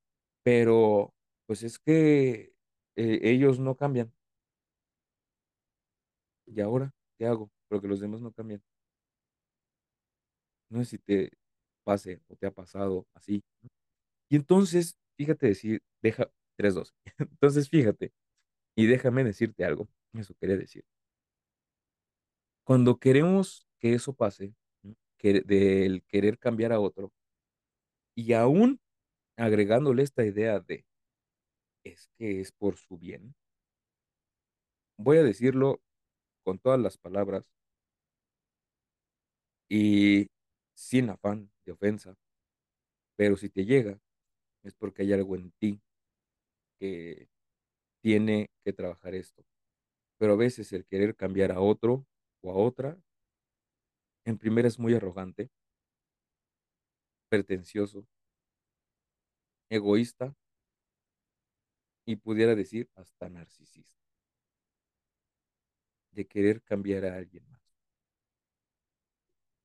pero, 0.43 1.13
pues, 1.47 1.63
es 1.63 1.79
que, 1.79 2.53
eh, 2.95 3.19
ellos 3.23 3.59
no 3.59 3.75
cambian. 3.77 4.13
¿Y 6.47 6.59
ahora 6.61 6.93
qué 7.17 7.25
hago? 7.27 7.49
Porque 7.69 7.87
los 7.87 7.99
demás 8.01 8.21
no 8.21 8.31
cambian. 8.33 8.61
No 10.69 10.79
sé 10.83 10.85
si 10.91 10.97
te 10.99 11.31
pase 11.83 12.21
o 12.27 12.35
te 12.35 12.47
ha 12.47 12.51
pasado 12.51 13.07
así. 13.13 13.43
Y 14.29 14.35
entonces, 14.37 14.97
fíjate 15.17 15.47
decir, 15.47 15.83
deja 16.01 16.31
3, 16.57 16.75
2. 16.75 16.95
Entonces, 17.19 17.69
fíjate, 17.69 18.13
y 18.75 18.87
déjame 18.87 19.23
decirte 19.25 19.65
algo, 19.65 19.89
eso 20.13 20.35
quería 20.39 20.57
decir. 20.57 20.83
Cuando 22.67 22.99
queremos 22.99 23.67
que 23.79 23.93
eso 23.93 24.13
pase. 24.13 24.53
Del 25.21 26.03
querer 26.07 26.39
cambiar 26.39 26.71
a 26.71 26.79
otro. 26.79 27.11
Y 28.15 28.33
aún 28.33 28.79
agregándole 29.37 30.03
esta 30.03 30.25
idea 30.25 30.59
de 30.59 30.85
es 31.83 32.09
que 32.17 32.41
es 32.41 32.51
por 32.51 32.75
su 32.77 32.97
bien 32.97 33.35
voy 34.99 35.17
a 35.17 35.23
decirlo 35.23 35.81
con 36.43 36.59
todas 36.59 36.79
las 36.79 36.97
palabras. 36.97 37.45
Y 39.69 40.27
sin 40.75 41.09
afán 41.09 41.51
de 41.65 41.71
ofensa. 41.71 42.15
Pero 43.15 43.37
si 43.37 43.49
te 43.49 43.65
llega, 43.65 43.99
es 44.63 44.73
porque 44.75 45.03
hay 45.03 45.13
algo 45.13 45.35
en 45.35 45.51
ti 45.59 45.81
que 46.79 47.29
tiene 48.01 48.49
que 48.63 48.73
trabajar 48.73 49.15
esto. 49.15 49.43
Pero 50.17 50.33
a 50.33 50.37
veces 50.37 50.73
el 50.73 50.85
querer 50.85 51.15
cambiar 51.15 51.51
a 51.51 51.61
otro 51.61 52.05
o 52.41 52.51
a 52.51 52.55
otra 52.55 52.97
en 54.29 54.37
primera 54.37 54.67
es 54.67 54.79
muy 54.79 54.93
arrogante 54.93 55.49
pretencioso 57.29 58.07
egoísta 59.69 60.35
y 62.05 62.15
pudiera 62.15 62.55
decir 62.55 62.89
hasta 62.95 63.29
narcisista. 63.29 63.97
De 66.11 66.27
querer 66.27 66.61
cambiar 66.61 67.05
a 67.05 67.15
alguien 67.15 67.47
más. 67.49 67.61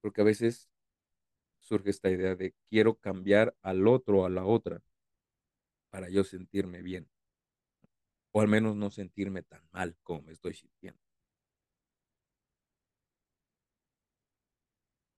Porque 0.01 0.21
a 0.21 0.25
veces 0.25 0.71
surge 1.61 1.91
esta 1.91 2.11
idea 2.11 2.37
de 2.37 2.55
quiero 2.69 2.97
cambiar 2.97 3.57
al 3.63 3.87
otro 3.89 4.25
a 4.27 4.31
la 4.31 4.45
otra 4.45 4.83
para 5.91 6.09
yo 6.11 6.25
sentirme 6.25 6.83
bien. 6.83 7.09
o 8.33 8.41
al 8.43 8.49
menos 8.49 8.77
no 8.77 8.91
sentirme 8.91 9.43
tan 9.43 9.63
mal 9.71 9.97
como 10.03 10.23
me 10.23 10.33
estoy 10.33 10.55
sintiendo. 10.55 11.04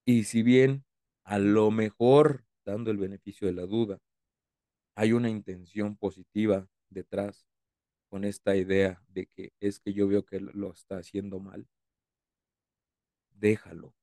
Y 0.08 0.22
si 0.24 0.44
bien 0.44 0.84
a 1.24 1.38
lo 1.38 1.72
mejor, 1.72 2.46
dando 2.64 2.92
el 2.92 2.96
beneficio 2.96 3.48
de 3.48 3.54
la 3.54 3.66
duda, 3.66 3.98
hay 4.94 5.12
una 5.12 5.28
intención 5.28 5.96
positiva 5.96 6.68
detrás 6.88 7.48
con 8.08 8.24
esta 8.24 8.54
idea 8.54 9.02
de 9.08 9.26
que 9.26 9.52
es 9.58 9.80
que 9.80 9.92
yo 9.92 10.06
veo 10.06 10.24
que 10.24 10.38
lo 10.38 10.72
está 10.72 10.98
haciendo 10.98 11.40
mal, 11.40 11.66
déjalo, 13.30 13.94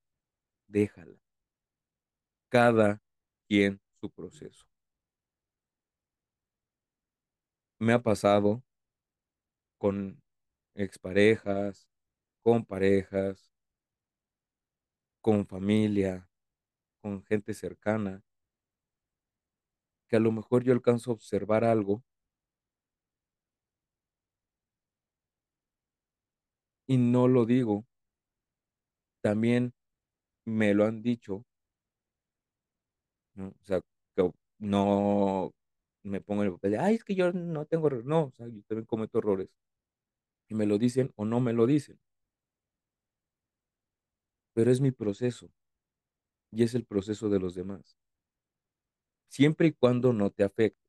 déjala. 0.67 1.17
Cada 2.50 3.01
quien 3.48 3.79
su 4.01 4.12
proceso. 4.12 4.67
Me 7.79 7.93
ha 7.93 8.03
pasado 8.03 8.62
con 9.77 10.22
exparejas, 10.75 11.88
con 12.41 12.65
parejas, 12.65 13.52
con 15.24 15.48
familia, 15.48 16.30
con 17.01 17.24
gente 17.24 17.53
cercana, 17.56 18.24
que 20.08 20.15
a 20.15 20.20
lo 20.22 20.32
mejor 20.32 20.63
yo 20.63 20.72
alcanzo 20.72 21.12
a 21.12 21.13
observar 21.15 21.65
algo 21.65 22.03
y 26.88 26.98
no 26.98 27.27
lo 27.27 27.46
digo. 27.46 27.86
También 29.24 29.74
me 30.46 30.74
lo 30.74 30.86
han 30.86 31.01
dicho. 31.01 31.46
O 33.38 33.51
sea, 33.65 33.82
que 34.15 34.32
no 34.60 35.53
me 36.03 36.22
pongo 36.22 36.44
en 36.44 36.48
el 36.48 36.53
papel 36.53 36.72
de, 36.72 36.77
ay, 36.80 36.96
es 36.96 37.03
que 37.03 37.15
yo 37.15 37.32
no 37.32 37.65
tengo 37.65 37.88
errores. 37.88 38.06
No, 38.06 38.25
o 38.25 38.32
sea, 38.32 38.48
yo 38.48 38.62
también 38.68 38.86
cometo 38.86 39.20
errores. 39.20 39.50
Y 40.50 40.56
me 40.56 40.65
lo 40.65 40.77
dicen 40.77 41.12
o 41.18 41.25
no 41.25 41.42
me 41.42 41.53
lo 41.53 41.65
dicen. 41.68 42.00
Pero 44.53 44.72
es 44.72 44.81
mi 44.81 44.91
proceso 44.91 45.51
y 46.51 46.63
es 46.63 46.75
el 46.75 46.86
proceso 46.86 47.29
de 47.29 47.39
los 47.39 47.55
demás. 47.55 47.98
Siempre 49.27 49.67
y 49.67 49.74
cuando 49.74 50.13
no 50.13 50.29
te 50.29 50.43
afecte. 50.43 50.79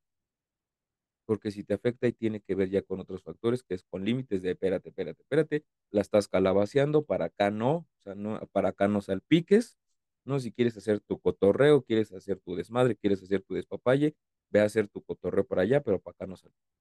Porque 1.27 1.51
si 1.51 1.65
te 1.65 1.73
afecta 1.73 2.07
y 2.07 2.13
tiene 2.13 2.41
que 2.43 2.55
ver 2.55 2.69
ya 2.69 2.83
con 2.83 3.01
otros 3.01 3.23
factores, 3.23 3.63
que 3.63 3.75
es 3.75 3.83
con 3.85 4.05
límites 4.05 4.43
de 4.43 4.51
espérate, 4.51 4.91
espérate, 4.91 5.23
espérate, 5.23 5.65
la 5.91 6.03
estás 6.03 6.29
calabaceando, 6.29 7.07
para 7.07 7.27
acá 7.27 7.51
no, 7.51 7.77
o 7.77 8.03
sea, 8.03 8.15
no, 8.15 8.39
para 8.53 8.71
acá 8.71 8.89
no 8.89 9.01
salpiques, 9.01 9.79
¿no? 10.27 10.39
Si 10.39 10.53
quieres 10.53 10.77
hacer 10.77 11.01
tu 11.01 11.19
cotorreo, 11.19 11.83
quieres 11.83 12.13
hacer 12.13 12.41
tu 12.41 12.57
desmadre, 12.57 12.97
quieres 12.97 13.23
hacer 13.23 13.43
tu 13.43 13.55
despapalle, 13.55 14.15
ve 14.51 14.61
a 14.61 14.65
hacer 14.65 14.89
tu 14.89 15.03
cotorreo 15.03 15.47
para 15.47 15.63
allá, 15.63 15.83
pero 15.83 15.99
para 15.99 16.13
acá 16.13 16.27
no 16.27 16.37
salpiques. 16.37 16.75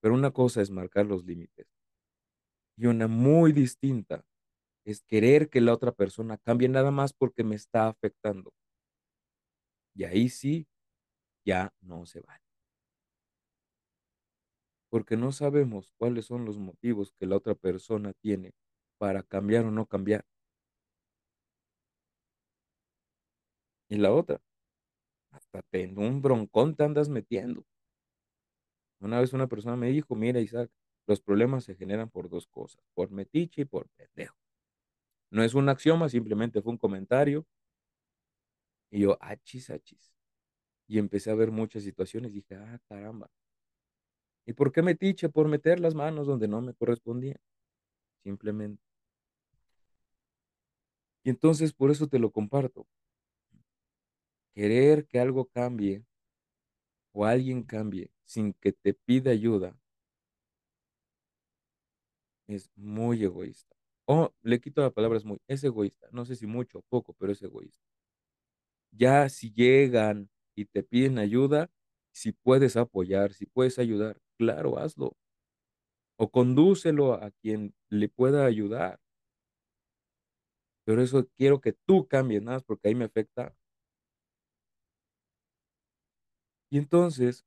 Pero 0.00 0.14
una 0.14 0.30
cosa 0.30 0.62
es 0.62 0.70
marcar 0.70 1.06
los 1.06 1.24
límites 1.24 1.66
y 2.76 2.86
una 2.86 3.08
muy 3.08 3.52
distinta 3.52 4.24
es 4.86 5.02
querer 5.02 5.50
que 5.50 5.60
la 5.60 5.74
otra 5.74 5.92
persona 5.92 6.38
cambie 6.38 6.68
nada 6.68 6.92
más 6.92 7.12
porque 7.12 7.42
me 7.44 7.56
está 7.56 7.88
afectando. 7.88 8.52
Y 9.94 10.04
ahí 10.04 10.28
sí, 10.28 10.68
ya 11.44 11.72
no 11.80 12.06
se 12.06 12.20
vale. 12.20 12.42
Porque 14.88 15.16
no 15.16 15.32
sabemos 15.32 15.92
cuáles 15.98 16.26
son 16.26 16.44
los 16.44 16.58
motivos 16.58 17.12
que 17.18 17.26
la 17.26 17.36
otra 17.36 17.54
persona 17.54 18.12
tiene 18.20 18.52
para 18.98 19.22
cambiar 19.22 19.64
o 19.64 19.70
no 19.72 19.86
cambiar. 19.86 20.24
Y 23.88 23.96
la 23.96 24.12
otra, 24.12 24.40
hasta 25.30 25.62
en 25.72 25.98
un 25.98 26.22
broncón 26.22 26.76
te 26.76 26.84
andas 26.84 27.08
metiendo. 27.08 27.64
Una 29.00 29.20
vez 29.20 29.32
una 29.32 29.46
persona 29.46 29.76
me 29.76 29.88
dijo, 29.88 30.14
mira 30.14 30.40
Isaac, 30.40 30.70
los 31.06 31.20
problemas 31.20 31.64
se 31.64 31.74
generan 31.74 32.10
por 32.10 32.28
dos 32.28 32.46
cosas, 32.46 32.82
por 32.94 33.10
metiche 33.10 33.62
y 33.62 33.64
por 33.64 33.88
pendejo. 33.90 34.36
No 35.30 35.42
es 35.42 35.54
un 35.54 35.68
axioma, 35.68 36.08
simplemente 36.08 36.62
fue 36.62 36.72
un 36.72 36.78
comentario. 36.78 37.46
Y 38.90 39.00
yo, 39.00 39.16
achis, 39.20 39.70
achis. 39.70 40.12
Y 40.88 40.98
empecé 40.98 41.30
a 41.30 41.34
ver 41.34 41.50
muchas 41.52 41.82
situaciones. 41.84 42.32
Dije, 42.34 42.56
ah, 42.56 42.80
caramba. 42.88 43.30
¿Y 44.46 44.52
por 44.52 44.72
qué 44.72 44.82
metiche? 44.82 45.28
Por 45.28 45.48
meter 45.48 45.80
las 45.80 45.94
manos 45.94 46.26
donde 46.26 46.48
no 46.48 46.60
me 46.62 46.74
correspondía. 46.74 47.36
Simplemente. 48.22 48.82
Y 51.24 51.30
entonces 51.30 51.72
por 51.72 51.90
eso 51.90 52.06
te 52.06 52.18
lo 52.18 52.30
comparto. 52.30 52.86
Querer 54.54 55.06
que 55.06 55.20
algo 55.20 55.44
cambie 55.46 56.04
o 57.12 57.24
alguien 57.24 57.62
cambie 57.64 58.10
sin 58.24 58.52
que 58.54 58.72
te 58.72 58.94
pida 58.94 59.30
ayuda 59.30 59.76
es 62.48 62.70
muy 62.76 63.22
egoísta. 63.24 63.75
O 64.08 64.32
le 64.42 64.60
quito 64.60 64.82
la 64.82 64.90
palabra 64.90 65.16
es 65.18 65.24
muy, 65.24 65.38
es 65.46 65.62
egoísta. 65.62 66.08
No 66.10 66.24
sé 66.24 66.34
si 66.36 66.46
mucho 66.46 66.78
o 66.78 66.82
poco, 66.82 67.14
pero 67.14 67.32
es 67.32 67.42
egoísta. 67.42 67.84
Ya 68.92 69.28
si 69.28 69.52
llegan 69.52 70.30
y 70.56 70.64
te 70.66 70.82
piden 70.82 71.18
ayuda, 71.18 71.70
si 72.12 72.32
puedes 72.32 72.76
apoyar, 72.76 73.32
si 73.34 73.46
puedes 73.46 73.78
ayudar, 73.78 74.18
claro, 74.38 74.78
hazlo. 74.78 75.16
O 76.18 76.26
condúcelo 76.30 77.14
a 77.14 77.30
quien 77.40 77.74
le 77.88 78.08
pueda 78.10 78.44
ayudar. 78.44 78.98
Pero 80.84 81.02
eso 81.02 81.28
quiero 81.36 81.60
que 81.60 81.72
tú 81.72 82.06
cambies 82.08 82.42
nada, 82.42 82.60
porque 82.60 82.88
ahí 82.88 82.94
me 82.94 83.04
afecta. 83.04 83.54
Y 86.70 86.78
entonces, 86.78 87.44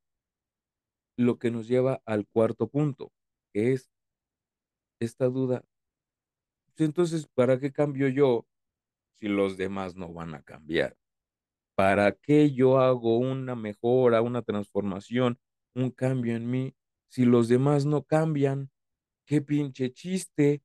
lo 1.18 1.38
que 1.38 1.52
nos 1.52 1.68
lleva 1.68 2.02
al 2.08 2.26
cuarto 2.26 2.68
punto, 2.68 3.12
que 3.54 3.74
es 3.74 3.92
esta 5.00 5.26
duda. 5.30 5.64
Entonces, 6.86 7.28
¿para 7.34 7.60
qué 7.60 7.72
cambio 7.72 8.08
yo 8.08 8.46
si 9.16 9.28
los 9.28 9.58
demás 9.58 9.96
no 9.96 10.14
van 10.14 10.36
a 10.36 10.42
cambiar? 10.44 10.98
¿Para 11.76 12.12
qué 12.14 12.52
yo 12.52 12.80
hago 12.80 13.18
una 13.18 13.56
mejora, 13.56 14.22
una 14.22 14.42
transformación, 14.42 15.40
un 15.76 15.92
cambio 15.92 16.36
en 16.36 16.50
mí 16.50 16.76
si 17.10 17.26
los 17.26 17.48
demás 17.48 17.86
no 17.86 18.04
cambian? 18.04 18.70
¡Qué 19.26 19.42
pinche 19.42 19.92
chiste! 19.94 20.64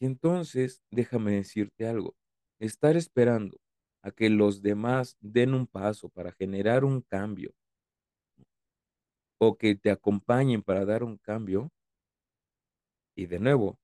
Y 0.00 0.06
entonces, 0.06 0.82
déjame 0.90 1.32
decirte 1.32 1.86
algo, 1.86 2.14
estar 2.58 2.96
esperando 2.96 3.58
a 4.02 4.10
que 4.10 4.28
los 4.28 4.60
demás 4.60 5.16
den 5.20 5.54
un 5.54 5.66
paso 5.66 6.08
para 6.10 6.32
generar 6.32 6.84
un 6.84 7.00
cambio 7.00 7.54
o 9.38 9.56
que 9.56 9.74
te 9.74 9.90
acompañen 9.90 10.62
para 10.62 10.84
dar 10.84 11.02
un 11.04 11.16
cambio, 11.18 11.70
y 13.14 13.26
de 13.26 13.38
nuevo, 13.38 13.78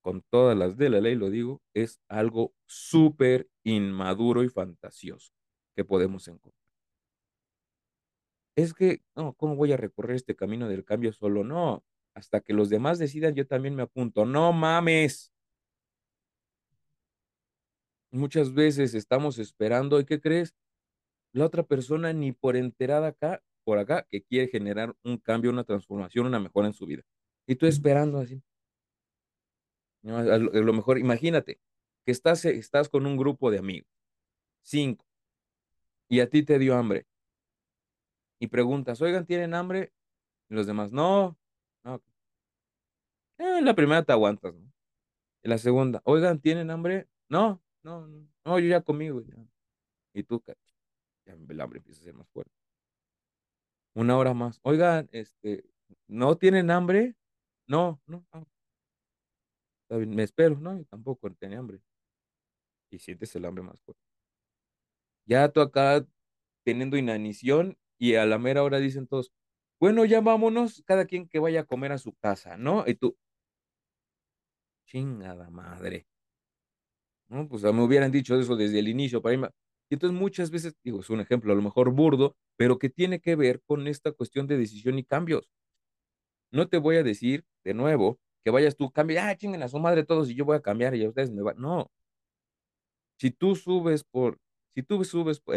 con 0.00 0.22
todas 0.30 0.56
las 0.56 0.76
de 0.76 0.88
la 0.88 1.00
ley 1.00 1.16
lo 1.16 1.30
digo, 1.30 1.60
es 1.74 2.00
algo 2.08 2.54
súper 2.66 3.48
inmaduro 3.64 4.44
y 4.44 4.48
fantasioso 4.48 5.32
que 5.74 5.84
podemos 5.84 6.28
encontrar. 6.28 6.66
Es 8.56 8.72
que, 8.72 9.02
no, 9.14 9.34
¿cómo 9.34 9.56
voy 9.56 9.72
a 9.72 9.76
recorrer 9.76 10.16
este 10.16 10.34
camino 10.34 10.68
del 10.68 10.84
cambio 10.84 11.12
solo? 11.12 11.44
No, 11.44 11.84
hasta 12.14 12.40
que 12.40 12.54
los 12.54 12.70
demás 12.70 12.98
decidan, 12.98 13.34
yo 13.34 13.46
también 13.46 13.74
me 13.74 13.82
apunto. 13.82 14.24
No 14.24 14.52
mames. 14.52 15.32
Muchas 18.10 18.54
veces 18.54 18.94
estamos 18.94 19.38
esperando, 19.38 20.00
¿y 20.00 20.06
qué 20.06 20.20
crees? 20.20 20.54
La 21.32 21.46
otra 21.46 21.64
persona 21.64 22.12
ni 22.12 22.32
por 22.32 22.56
enterada 22.56 23.08
acá, 23.08 23.42
por 23.64 23.78
acá, 23.78 24.06
que 24.08 24.22
quiere 24.22 24.48
generar 24.48 24.96
un 25.04 25.18
cambio, 25.18 25.50
una 25.50 25.64
transformación, 25.64 26.26
una 26.26 26.40
mejora 26.40 26.68
en 26.68 26.74
su 26.74 26.86
vida. 26.86 27.02
Y 27.46 27.56
tú 27.56 27.66
esperando 27.66 28.18
así. 28.18 28.42
¿no? 30.02 30.18
A 30.18 30.38
lo, 30.38 30.72
mejor, 30.72 30.98
imagínate 30.98 31.60
que 32.04 32.12
estás, 32.12 32.44
estás 32.44 32.88
con 32.88 33.06
un 33.06 33.16
grupo 33.16 33.50
de 33.50 33.58
amigos, 33.58 33.90
cinco, 34.62 35.04
y 36.08 36.20
a 36.20 36.30
ti 36.30 36.44
te 36.44 36.58
dio 36.58 36.76
hambre. 36.76 37.06
Y 38.38 38.48
preguntas, 38.48 39.00
oigan, 39.00 39.26
¿tienen 39.26 39.54
hambre? 39.54 39.92
Y 40.48 40.54
los 40.54 40.66
demás, 40.66 40.92
no, 40.92 41.36
no. 41.82 42.02
Eh, 43.38 43.60
la 43.62 43.74
primera 43.74 44.02
te 44.02 44.12
aguantas, 44.12 44.54
¿no? 44.54 44.72
En 45.42 45.50
la 45.50 45.58
segunda, 45.58 46.00
oigan, 46.04 46.40
¿tienen 46.40 46.70
hambre? 46.70 47.08
No, 47.28 47.62
no, 47.82 48.06
no, 48.06 48.28
no, 48.44 48.58
yo 48.58 48.68
ya 48.68 48.82
comí, 48.82 49.08
Y 50.12 50.22
tú, 50.22 50.42
ya 50.46 51.32
el 51.32 51.60
hambre 51.60 51.78
empieza 51.78 52.00
a 52.00 52.04
ser 52.04 52.14
más 52.14 52.28
fuerte. 52.28 52.52
Una 53.94 54.16
hora 54.16 54.34
más. 54.34 54.60
Oigan, 54.62 55.08
este, 55.12 55.64
¿no 56.06 56.36
tienen 56.36 56.70
hambre? 56.70 57.16
No, 57.68 58.00
no, 58.06 58.24
no. 58.32 58.46
me 60.06 60.22
espero, 60.22 60.58
no, 60.60 60.78
y 60.78 60.84
tampoco 60.84 61.30
tenía 61.34 61.58
hambre. 61.58 61.80
Y 62.90 62.98
sientes 62.98 63.32
el 63.36 63.44
hambre 63.44 63.62
más 63.62 63.80
fuerte. 63.80 64.02
Ya 65.26 65.48
tú 65.48 65.60
acá 65.60 66.06
teniendo 66.64 66.96
inanición 66.96 67.78
y 67.98 68.14
a 68.16 68.26
la 68.26 68.38
mera 68.38 68.62
hora 68.62 68.78
dicen 68.80 69.06
todos, 69.06 69.32
bueno, 69.80 70.04
ya 70.04 70.20
vámonos, 70.20 70.82
cada 70.86 71.06
quien 71.06 71.28
que 71.28 71.38
vaya 71.38 71.60
a 71.62 71.64
comer 71.64 71.92
a 71.92 71.98
su 71.98 72.14
casa, 72.14 72.56
¿no? 72.56 72.84
Y 72.86 72.94
tú, 72.94 73.16
chingada 74.86 75.48
madre. 75.50 76.06
No, 77.28 77.48
pues 77.48 77.62
me 77.62 77.82
hubieran 77.82 78.10
dicho 78.12 78.38
eso 78.38 78.56
desde 78.56 78.78
el 78.78 78.88
inicio 78.88 79.20
para 79.22 79.34
irme. 79.34 79.48
Y 79.90 79.94
entonces 79.94 80.18
muchas 80.18 80.50
veces, 80.50 80.74
digo, 80.84 81.00
es 81.00 81.10
un 81.10 81.20
ejemplo 81.20 81.52
a 81.52 81.56
lo 81.56 81.62
mejor 81.62 81.90
burdo, 81.92 82.36
pero 82.56 82.78
que 82.78 82.88
tiene 82.90 83.20
que 83.20 83.36
ver 83.36 83.62
con 83.66 83.86
esta 83.88 84.12
cuestión 84.12 84.46
de 84.46 84.56
decisión 84.58 84.98
y 84.98 85.04
cambios. 85.04 85.50
No 86.50 86.68
te 86.68 86.78
voy 86.78 86.96
a 86.96 87.02
decir 87.04 87.44
de 87.66 87.74
nuevo 87.74 88.18
que 88.44 88.50
vayas 88.52 88.76
tú, 88.76 88.90
cambia, 88.92 89.28
ah, 89.28 89.36
chinguen 89.36 89.62
a 89.64 89.68
su 89.68 89.78
madre 89.80 90.04
todos 90.04 90.30
y 90.30 90.36
yo 90.36 90.44
voy 90.46 90.56
a 90.56 90.62
cambiar 90.62 90.94
y 90.94 91.04
a 91.04 91.08
ustedes 91.08 91.32
me 91.32 91.42
va. 91.42 91.54
No. 91.54 91.90
Si 93.18 93.30
tú 93.30 93.56
subes 93.56 94.04
por, 94.04 94.38
si 94.74 94.82
tú 94.82 95.04
subes, 95.04 95.40
por- 95.40 95.56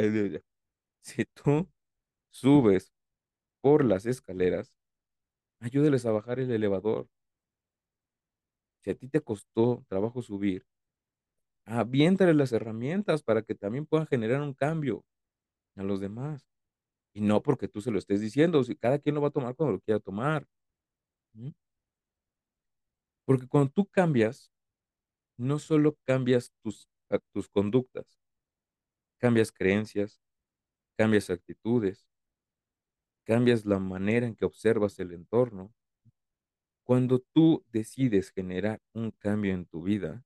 si 1.02 1.26
tú 1.26 1.70
subes 2.32 2.94
por 3.62 3.86
las 3.86 4.06
escaleras, 4.06 4.74
ayúdeles 5.62 6.06
a 6.06 6.12
bajar 6.12 6.40
el 6.40 6.52
elevador. 6.52 7.10
Si 8.84 8.90
a 8.90 8.96
ti 8.96 9.08
te 9.08 9.22
costó 9.22 9.86
trabajo 9.88 10.22
subir, 10.22 10.66
aviéntale 11.66 12.34
las 12.34 12.52
herramientas 12.52 13.24
para 13.24 13.42
que 13.44 13.56
también 13.56 13.86
puedan 13.86 14.08
generar 14.08 14.42
un 14.42 14.54
cambio 14.54 15.06
a 15.78 15.84
los 15.84 16.00
demás. 16.02 16.48
Y 17.14 17.22
no 17.22 17.44
porque 17.44 17.68
tú 17.70 17.82
se 17.82 17.92
lo 17.92 18.00
estés 18.00 18.22
diciendo, 18.22 18.64
si 18.64 18.76
cada 18.76 19.00
quien 19.00 19.16
lo 19.16 19.22
va 19.22 19.30
a 19.30 19.32
tomar 19.32 19.56
cuando 19.56 19.74
lo 19.76 19.82
quiera 19.82 20.00
tomar. 20.00 20.48
¿m? 21.36 21.54
Porque 23.30 23.48
cuando 23.48 23.72
tú 23.72 23.86
cambias, 23.86 24.52
no 25.38 25.60
solo 25.60 26.00
cambias 26.04 26.52
tus, 26.64 26.90
tus 27.32 27.48
conductas, 27.48 28.20
cambias 29.20 29.52
creencias, 29.52 30.20
cambias 30.98 31.30
actitudes, 31.30 32.08
cambias 33.26 33.66
la 33.68 33.78
manera 33.78 34.26
en 34.26 34.34
que 34.34 34.46
observas 34.46 34.98
el 34.98 35.12
entorno. 35.12 35.72
Cuando 36.84 37.20
tú 37.20 37.64
decides 37.72 38.32
generar 38.32 38.82
un 38.94 39.12
cambio 39.12 39.54
en 39.54 39.68
tu 39.68 39.84
vida, 39.84 40.26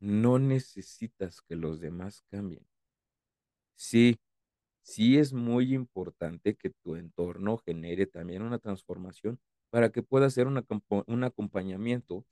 no 0.00 0.38
necesitas 0.38 1.42
que 1.42 1.54
los 1.54 1.80
demás 1.80 2.22
cambien. 2.30 2.66
Sí, 3.76 4.18
sí 4.82 5.18
es 5.18 5.34
muy 5.34 5.74
importante 5.74 6.56
que 6.56 6.70
tu 6.70 6.96
entorno 6.96 7.58
genere 7.58 8.06
también 8.06 8.42
una 8.42 8.58
transformación 8.58 9.38
para 9.72 9.90
que 9.92 10.04
pueda 10.04 10.30
ser 10.30 10.48
un, 10.48 10.58
acompa- 10.58 11.04
un 11.08 11.24
acompañamiento 11.24 12.26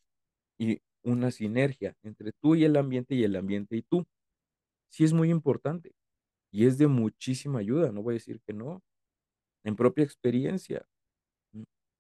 y 0.59 0.81
una 1.05 1.31
sinergia 1.33 1.97
entre 2.05 2.33
tú 2.33 2.57
y 2.57 2.65
el 2.65 2.77
ambiente 2.77 3.15
y 3.17 3.25
el 3.25 3.37
ambiente 3.37 3.77
y 3.77 3.83
tú. 3.83 4.07
Sí 4.91 5.05
es 5.05 5.13
muy 5.13 5.31
importante 5.31 5.93
y 6.53 6.67
es 6.67 6.79
de 6.79 6.89
muchísima 6.89 7.61
ayuda, 7.61 7.93
no 7.93 8.03
voy 8.03 8.15
a 8.15 8.17
decir 8.19 8.41
que 8.47 8.55
no, 8.55 8.83
en 9.65 9.77
propia 9.77 10.05
experiencia, 10.05 10.87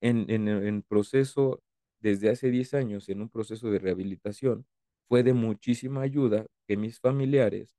en, 0.01 0.27
en, 0.31 0.49
en 0.49 0.83
proceso, 0.83 1.63
desde 2.01 2.31
hace 2.31 2.51
10 2.51 2.75
años, 2.75 3.09
en 3.09 3.21
un 3.21 3.29
proceso 3.29 3.71
de 3.71 3.79
rehabilitación, 3.79 4.67
fue 5.09 5.23
de 5.23 5.33
muchísima 5.35 6.03
ayuda 6.03 6.47
que 6.67 6.77
mis 6.77 7.01
familiares, 7.01 7.75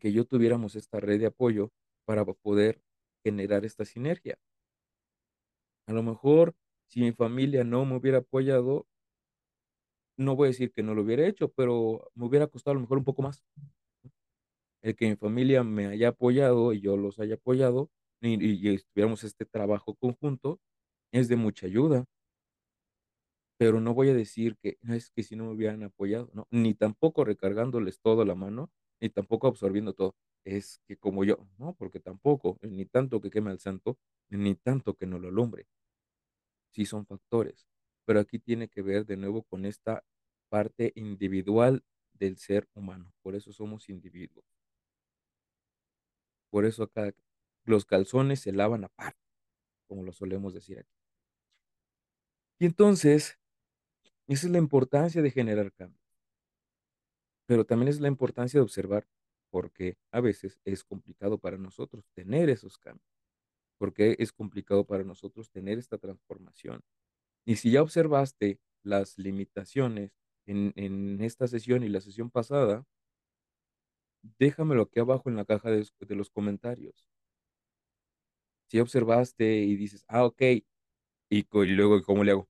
que 0.00 0.12
yo 0.12 0.24
tuviéramos 0.24 0.76
esta 0.76 1.00
red 1.00 1.20
de 1.20 1.26
apoyo 1.26 1.70
para 2.04 2.24
poder 2.24 2.80
generar 3.24 3.64
esta 3.64 3.84
sinergia. 3.84 4.38
A 5.88 5.92
lo 5.92 6.04
mejor, 6.04 6.54
si 6.86 7.00
mi 7.00 7.10
familia 7.10 7.64
no 7.64 7.84
me 7.84 7.96
hubiera 7.96 8.18
apoyado, 8.18 8.86
no 10.16 10.36
voy 10.36 10.46
a 10.48 10.50
decir 10.50 10.72
que 10.72 10.82
no 10.82 10.94
lo 10.94 11.02
hubiera 11.02 11.26
hecho, 11.26 11.48
pero 11.52 12.10
me 12.14 12.26
hubiera 12.26 12.46
costado 12.46 12.72
a 12.72 12.74
lo 12.74 12.80
mejor 12.80 12.98
un 12.98 13.04
poco 13.04 13.22
más. 13.22 13.44
El 14.82 14.96
que 14.96 15.06
mi 15.08 15.16
familia 15.16 15.62
me 15.64 15.86
haya 15.86 16.08
apoyado 16.08 16.72
y 16.72 16.80
yo 16.80 16.96
los 16.96 17.18
haya 17.18 17.34
apoyado 17.34 17.90
y, 18.22 18.42
y- 18.42 18.74
estuviéramos 18.74 19.22
este 19.24 19.44
trabajo 19.44 19.94
conjunto, 19.96 20.60
es 21.12 21.28
de 21.28 21.36
mucha 21.36 21.66
ayuda, 21.66 22.06
pero 23.58 23.80
no 23.80 23.94
voy 23.94 24.10
a 24.10 24.14
decir 24.14 24.56
que 24.62 24.78
"No, 24.82 24.94
es 24.94 25.10
que 25.10 25.22
si 25.22 25.36
no 25.36 25.44
me 25.46 25.52
hubieran 25.52 25.82
apoyado, 25.82 26.30
no, 26.34 26.46
ni 26.50 26.74
tampoco 26.74 27.24
recargándoles 27.24 28.00
todo 28.00 28.24
la 28.24 28.34
mano, 28.34 28.70
ni 29.00 29.08
tampoco 29.10 29.46
absorbiendo 29.48 29.94
todo. 29.94 30.14
Es 30.46 30.80
que 30.86 30.96
como 30.96 31.24
yo, 31.24 31.46
no, 31.58 31.74
porque 31.74 32.00
tampoco, 32.00 32.58
ni 32.62 32.86
tanto 32.86 33.20
que 33.20 33.30
queme 33.30 33.50
al 33.50 33.58
santo, 33.60 33.98
ni 34.30 34.54
tanto 34.54 34.94
que 34.96 35.04
no 35.06 35.18
lo 35.18 35.28
alumbre. 35.28 35.66
Sí 36.70 36.84
son 36.86 37.06
factores, 37.06 37.66
pero 38.04 38.20
aquí 38.20 38.38
tiene 38.38 38.68
que 38.68 38.80
ver 38.80 39.04
de 39.04 39.16
nuevo 39.16 39.42
con 39.42 39.64
esta 39.64 40.04
parte 40.48 40.92
individual 40.94 41.82
del 42.12 42.36
ser 42.38 42.68
humano. 42.74 43.12
Por 43.22 43.34
eso 43.34 43.52
somos 43.52 43.88
individuos. 43.88 44.44
Por 46.50 46.64
eso 46.64 46.82
acá 46.82 47.14
los 47.64 47.84
calzones 47.84 48.40
se 48.40 48.50
lavan 48.52 48.82
aparte, 48.82 49.20
como 49.88 50.02
lo 50.04 50.12
solemos 50.12 50.54
decir 50.54 50.78
aquí. 50.80 50.94
Y 52.58 52.66
entonces, 52.66 53.38
esa 54.28 54.46
es 54.46 54.52
la 54.52 54.58
importancia 54.58 55.22
de 55.22 55.30
generar 55.30 55.72
cambios, 55.72 56.02
pero 57.46 57.64
también 57.64 57.88
es 57.88 58.00
la 58.00 58.08
importancia 58.08 58.58
de 58.58 58.64
observar 58.64 59.06
por 59.50 59.72
qué 59.72 59.96
a 60.12 60.20
veces 60.20 60.58
es 60.64 60.84
complicado 60.84 61.38
para 61.38 61.58
nosotros 61.58 62.08
tener 62.14 62.50
esos 62.50 62.78
cambios, 62.78 63.08
por 63.78 63.92
qué 63.94 64.16
es 64.18 64.32
complicado 64.32 64.86
para 64.86 65.04
nosotros 65.04 65.50
tener 65.50 65.78
esta 65.78 65.98
transformación. 65.98 66.82
Y 67.46 67.56
si 67.56 67.72
ya 67.72 67.82
observaste 67.82 68.60
las 68.82 69.18
limitaciones 69.18 70.12
en, 70.46 70.72
en 70.76 71.20
esta 71.22 71.48
sesión 71.48 71.84
y 71.84 71.88
la 71.88 72.00
sesión 72.00 72.30
pasada, 72.30 72.86
déjamelo 74.38 74.82
aquí 74.82 75.00
abajo 75.00 75.28
en 75.30 75.36
la 75.36 75.44
caja 75.44 75.70
de, 75.70 75.86
de 76.00 76.14
los 76.16 76.30
comentarios. 76.30 77.08
Si 78.68 78.78
observaste 78.80 79.58
y 79.58 79.76
dices, 79.76 80.04
ah, 80.08 80.24
ok, 80.24 80.42
y, 80.42 80.64
y 81.30 81.46
luego, 81.66 82.02
¿cómo 82.02 82.24
le 82.24 82.32
hago? 82.32 82.48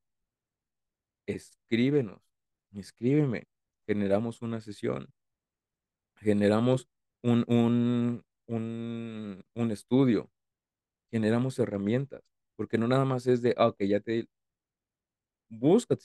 Escríbenos, 1.26 2.22
escríbeme, 2.72 3.48
generamos 3.86 4.42
una 4.42 4.60
sesión, 4.60 5.12
generamos 6.16 6.88
un, 7.22 7.44
un, 7.48 8.24
un, 8.46 9.44
un 9.54 9.70
estudio, 9.70 10.30
generamos 11.10 11.58
herramientas, 11.58 12.22
porque 12.56 12.78
no 12.78 12.88
nada 12.88 13.04
más 13.04 13.26
es 13.26 13.42
de, 13.42 13.54
ah, 13.58 13.68
ok, 13.68 13.82
ya 13.84 14.00
te 14.00 14.26
busca, 15.48 15.96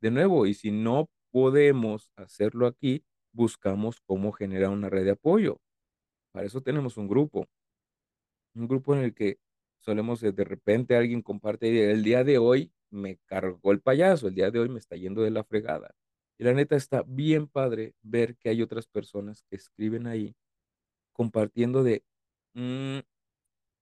de 0.00 0.10
nuevo, 0.10 0.46
y 0.46 0.54
si 0.54 0.70
no 0.70 1.08
podemos 1.30 2.10
hacerlo 2.16 2.66
aquí, 2.66 3.04
buscamos 3.32 4.00
cómo 4.00 4.32
generar 4.32 4.70
una 4.70 4.88
red 4.88 5.04
de 5.04 5.10
apoyo. 5.12 5.60
Para 6.32 6.46
eso 6.46 6.62
tenemos 6.62 6.96
un 6.96 7.08
grupo, 7.08 7.46
un 8.54 8.66
grupo 8.68 8.94
en 8.94 9.02
el 9.02 9.14
que 9.14 9.38
solemos 9.78 10.22
eh, 10.22 10.32
de 10.32 10.44
repente 10.44 10.96
alguien 10.96 11.22
comparte, 11.22 11.90
el 11.90 12.02
día 12.02 12.24
de 12.24 12.38
hoy 12.38 12.72
me 12.90 13.18
cargó 13.26 13.72
el 13.72 13.80
payaso, 13.80 14.28
el 14.28 14.34
día 14.34 14.50
de 14.50 14.58
hoy 14.60 14.68
me 14.68 14.78
está 14.78 14.96
yendo 14.96 15.22
de 15.22 15.30
la 15.30 15.44
fregada. 15.44 15.94
Y 16.38 16.44
la 16.44 16.52
neta 16.54 16.76
está 16.76 17.02
bien 17.06 17.48
padre 17.48 17.94
ver 18.02 18.36
que 18.36 18.50
hay 18.50 18.62
otras 18.62 18.86
personas 18.86 19.42
que 19.50 19.56
escriben 19.56 20.06
ahí 20.06 20.36
compartiendo 21.14 21.82
de, 21.84 22.04
"Mm, 22.54 23.00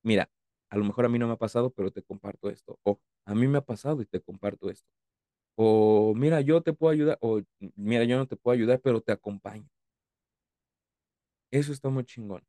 mira, 0.04 0.30
a 0.70 0.76
lo 0.78 0.84
mejor 0.84 1.06
a 1.06 1.08
mí 1.08 1.18
no 1.18 1.26
me 1.28 1.34
ha 1.34 1.36
pasado, 1.36 1.70
pero 1.72 1.90
te 1.92 2.02
comparto 2.02 2.50
esto. 2.50 2.78
O 2.84 3.00
a 3.26 3.34
mí 3.34 3.48
me 3.48 3.58
ha 3.58 3.62
pasado 3.62 4.02
y 4.02 4.06
te 4.06 4.20
comparto 4.20 4.70
esto. 4.70 4.88
O 5.56 6.14
mira, 6.16 6.40
yo 6.42 6.62
te 6.62 6.72
puedo 6.74 6.92
ayudar. 6.92 7.18
O 7.22 7.42
mira, 7.76 8.04
yo 8.04 8.16
no 8.18 8.26
te 8.28 8.36
puedo 8.36 8.54
ayudar, 8.56 8.80
pero 8.82 9.00
te 9.02 9.12
acompaño. 9.12 9.68
Eso 11.52 11.72
está 11.72 11.88
muy 11.88 12.04
chingón. 12.04 12.44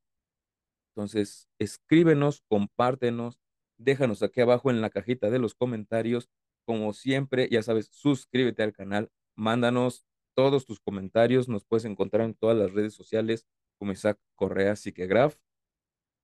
Entonces, 0.96 1.50
escríbenos, 1.60 2.42
compártenos, 2.48 3.40
déjanos 3.78 4.24
aquí 4.24 4.42
abajo 4.42 4.70
en 4.72 4.82
la 4.82 4.90
cajita 4.90 5.30
de 5.30 5.40
los 5.40 5.54
comentarios. 5.56 6.30
Como 6.66 6.94
siempre, 6.94 7.48
ya 7.52 7.62
sabes, 7.64 7.88
suscríbete 7.92 8.64
al 8.64 8.74
canal, 8.74 9.12
mándanos 9.36 10.06
todos 10.36 10.66
tus 10.66 10.80
comentarios. 10.80 11.48
Nos 11.48 11.66
puedes 11.66 11.86
encontrar 11.86 12.26
en 12.26 12.34
todas 12.34 12.58
las 12.58 12.74
redes 12.74 12.94
sociales 12.94 13.46
como 13.78 13.92
Isaac 13.92 14.20
Correa 14.36 14.76
Psiquegraph. 14.76 15.36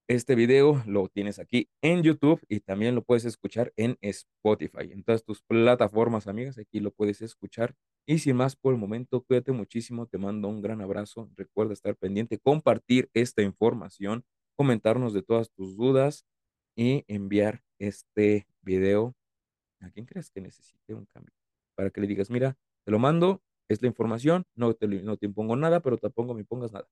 Este 0.08 0.36
video 0.36 0.84
lo 0.86 1.08
tienes 1.08 1.40
aquí 1.40 1.70
en 1.82 2.04
YouTube 2.04 2.42
y 2.50 2.60
también 2.60 2.96
lo 2.96 3.02
puedes 3.02 3.24
escuchar 3.24 3.72
en 3.78 3.98
Spotify. 4.02 4.92
En 4.92 5.04
todas 5.04 5.24
tus 5.24 5.42
plataformas, 5.42 6.28
amigas, 6.28 6.58
aquí 6.58 6.82
lo 6.82 6.92
puedes 6.92 7.22
escuchar. 7.22 7.76
Y 8.06 8.20
sin 8.20 8.36
más 8.36 8.58
por 8.58 8.74
el 8.74 8.80
momento, 8.80 9.24
cuídate 9.24 9.54
muchísimo, 9.54 10.08
te 10.08 10.18
mando 10.18 10.50
un 10.50 10.62
gran 10.62 10.82
abrazo. 10.82 11.30
Recuerda 11.38 11.72
estar 11.72 11.96
pendiente, 11.96 12.40
compartir 12.40 13.10
esta 13.14 13.42
información, 13.42 14.26
comentarnos 14.58 15.14
de 15.14 15.22
todas 15.22 15.50
tus 15.52 15.78
dudas 15.78 16.26
y 16.76 17.06
enviar 17.08 17.64
este 17.80 18.48
video 18.62 19.16
a 19.80 19.90
quien 19.92 20.06
creas 20.06 20.30
que 20.30 20.42
necesite 20.42 20.94
un 20.94 21.06
cambio. 21.06 21.34
Para 21.76 21.90
que 21.90 22.02
le 22.02 22.08
digas, 22.08 22.30
mira, 22.30 22.58
te 22.86 22.92
lo 22.92 23.00
mando, 23.00 23.42
es 23.70 23.82
la 23.82 23.88
información, 23.88 24.46
no 24.56 24.74
te, 24.74 24.88
no 24.88 25.18
te 25.18 25.26
impongo 25.28 25.56
nada, 25.56 25.82
pero 25.82 25.98
tampoco 25.98 26.34
me 26.34 26.42
impongas 26.42 26.72
nada 26.74 26.88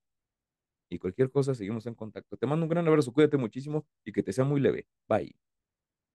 y 0.90 1.00
cualquier 1.00 1.32
cosa, 1.32 1.54
seguimos 1.56 1.86
en 1.86 1.96
contacto. 1.96 2.38
Te 2.38 2.48
mando 2.48 2.66
un 2.66 2.70
gran 2.70 2.88
abrazo, 2.88 3.14
cuídate 3.14 3.38
muchísimo 3.38 3.86
y 4.06 4.12
que 4.12 4.24
te 4.24 4.34
sea 4.34 4.46
muy 4.46 4.60
leve. 4.62 4.88
Bye. 5.08 5.36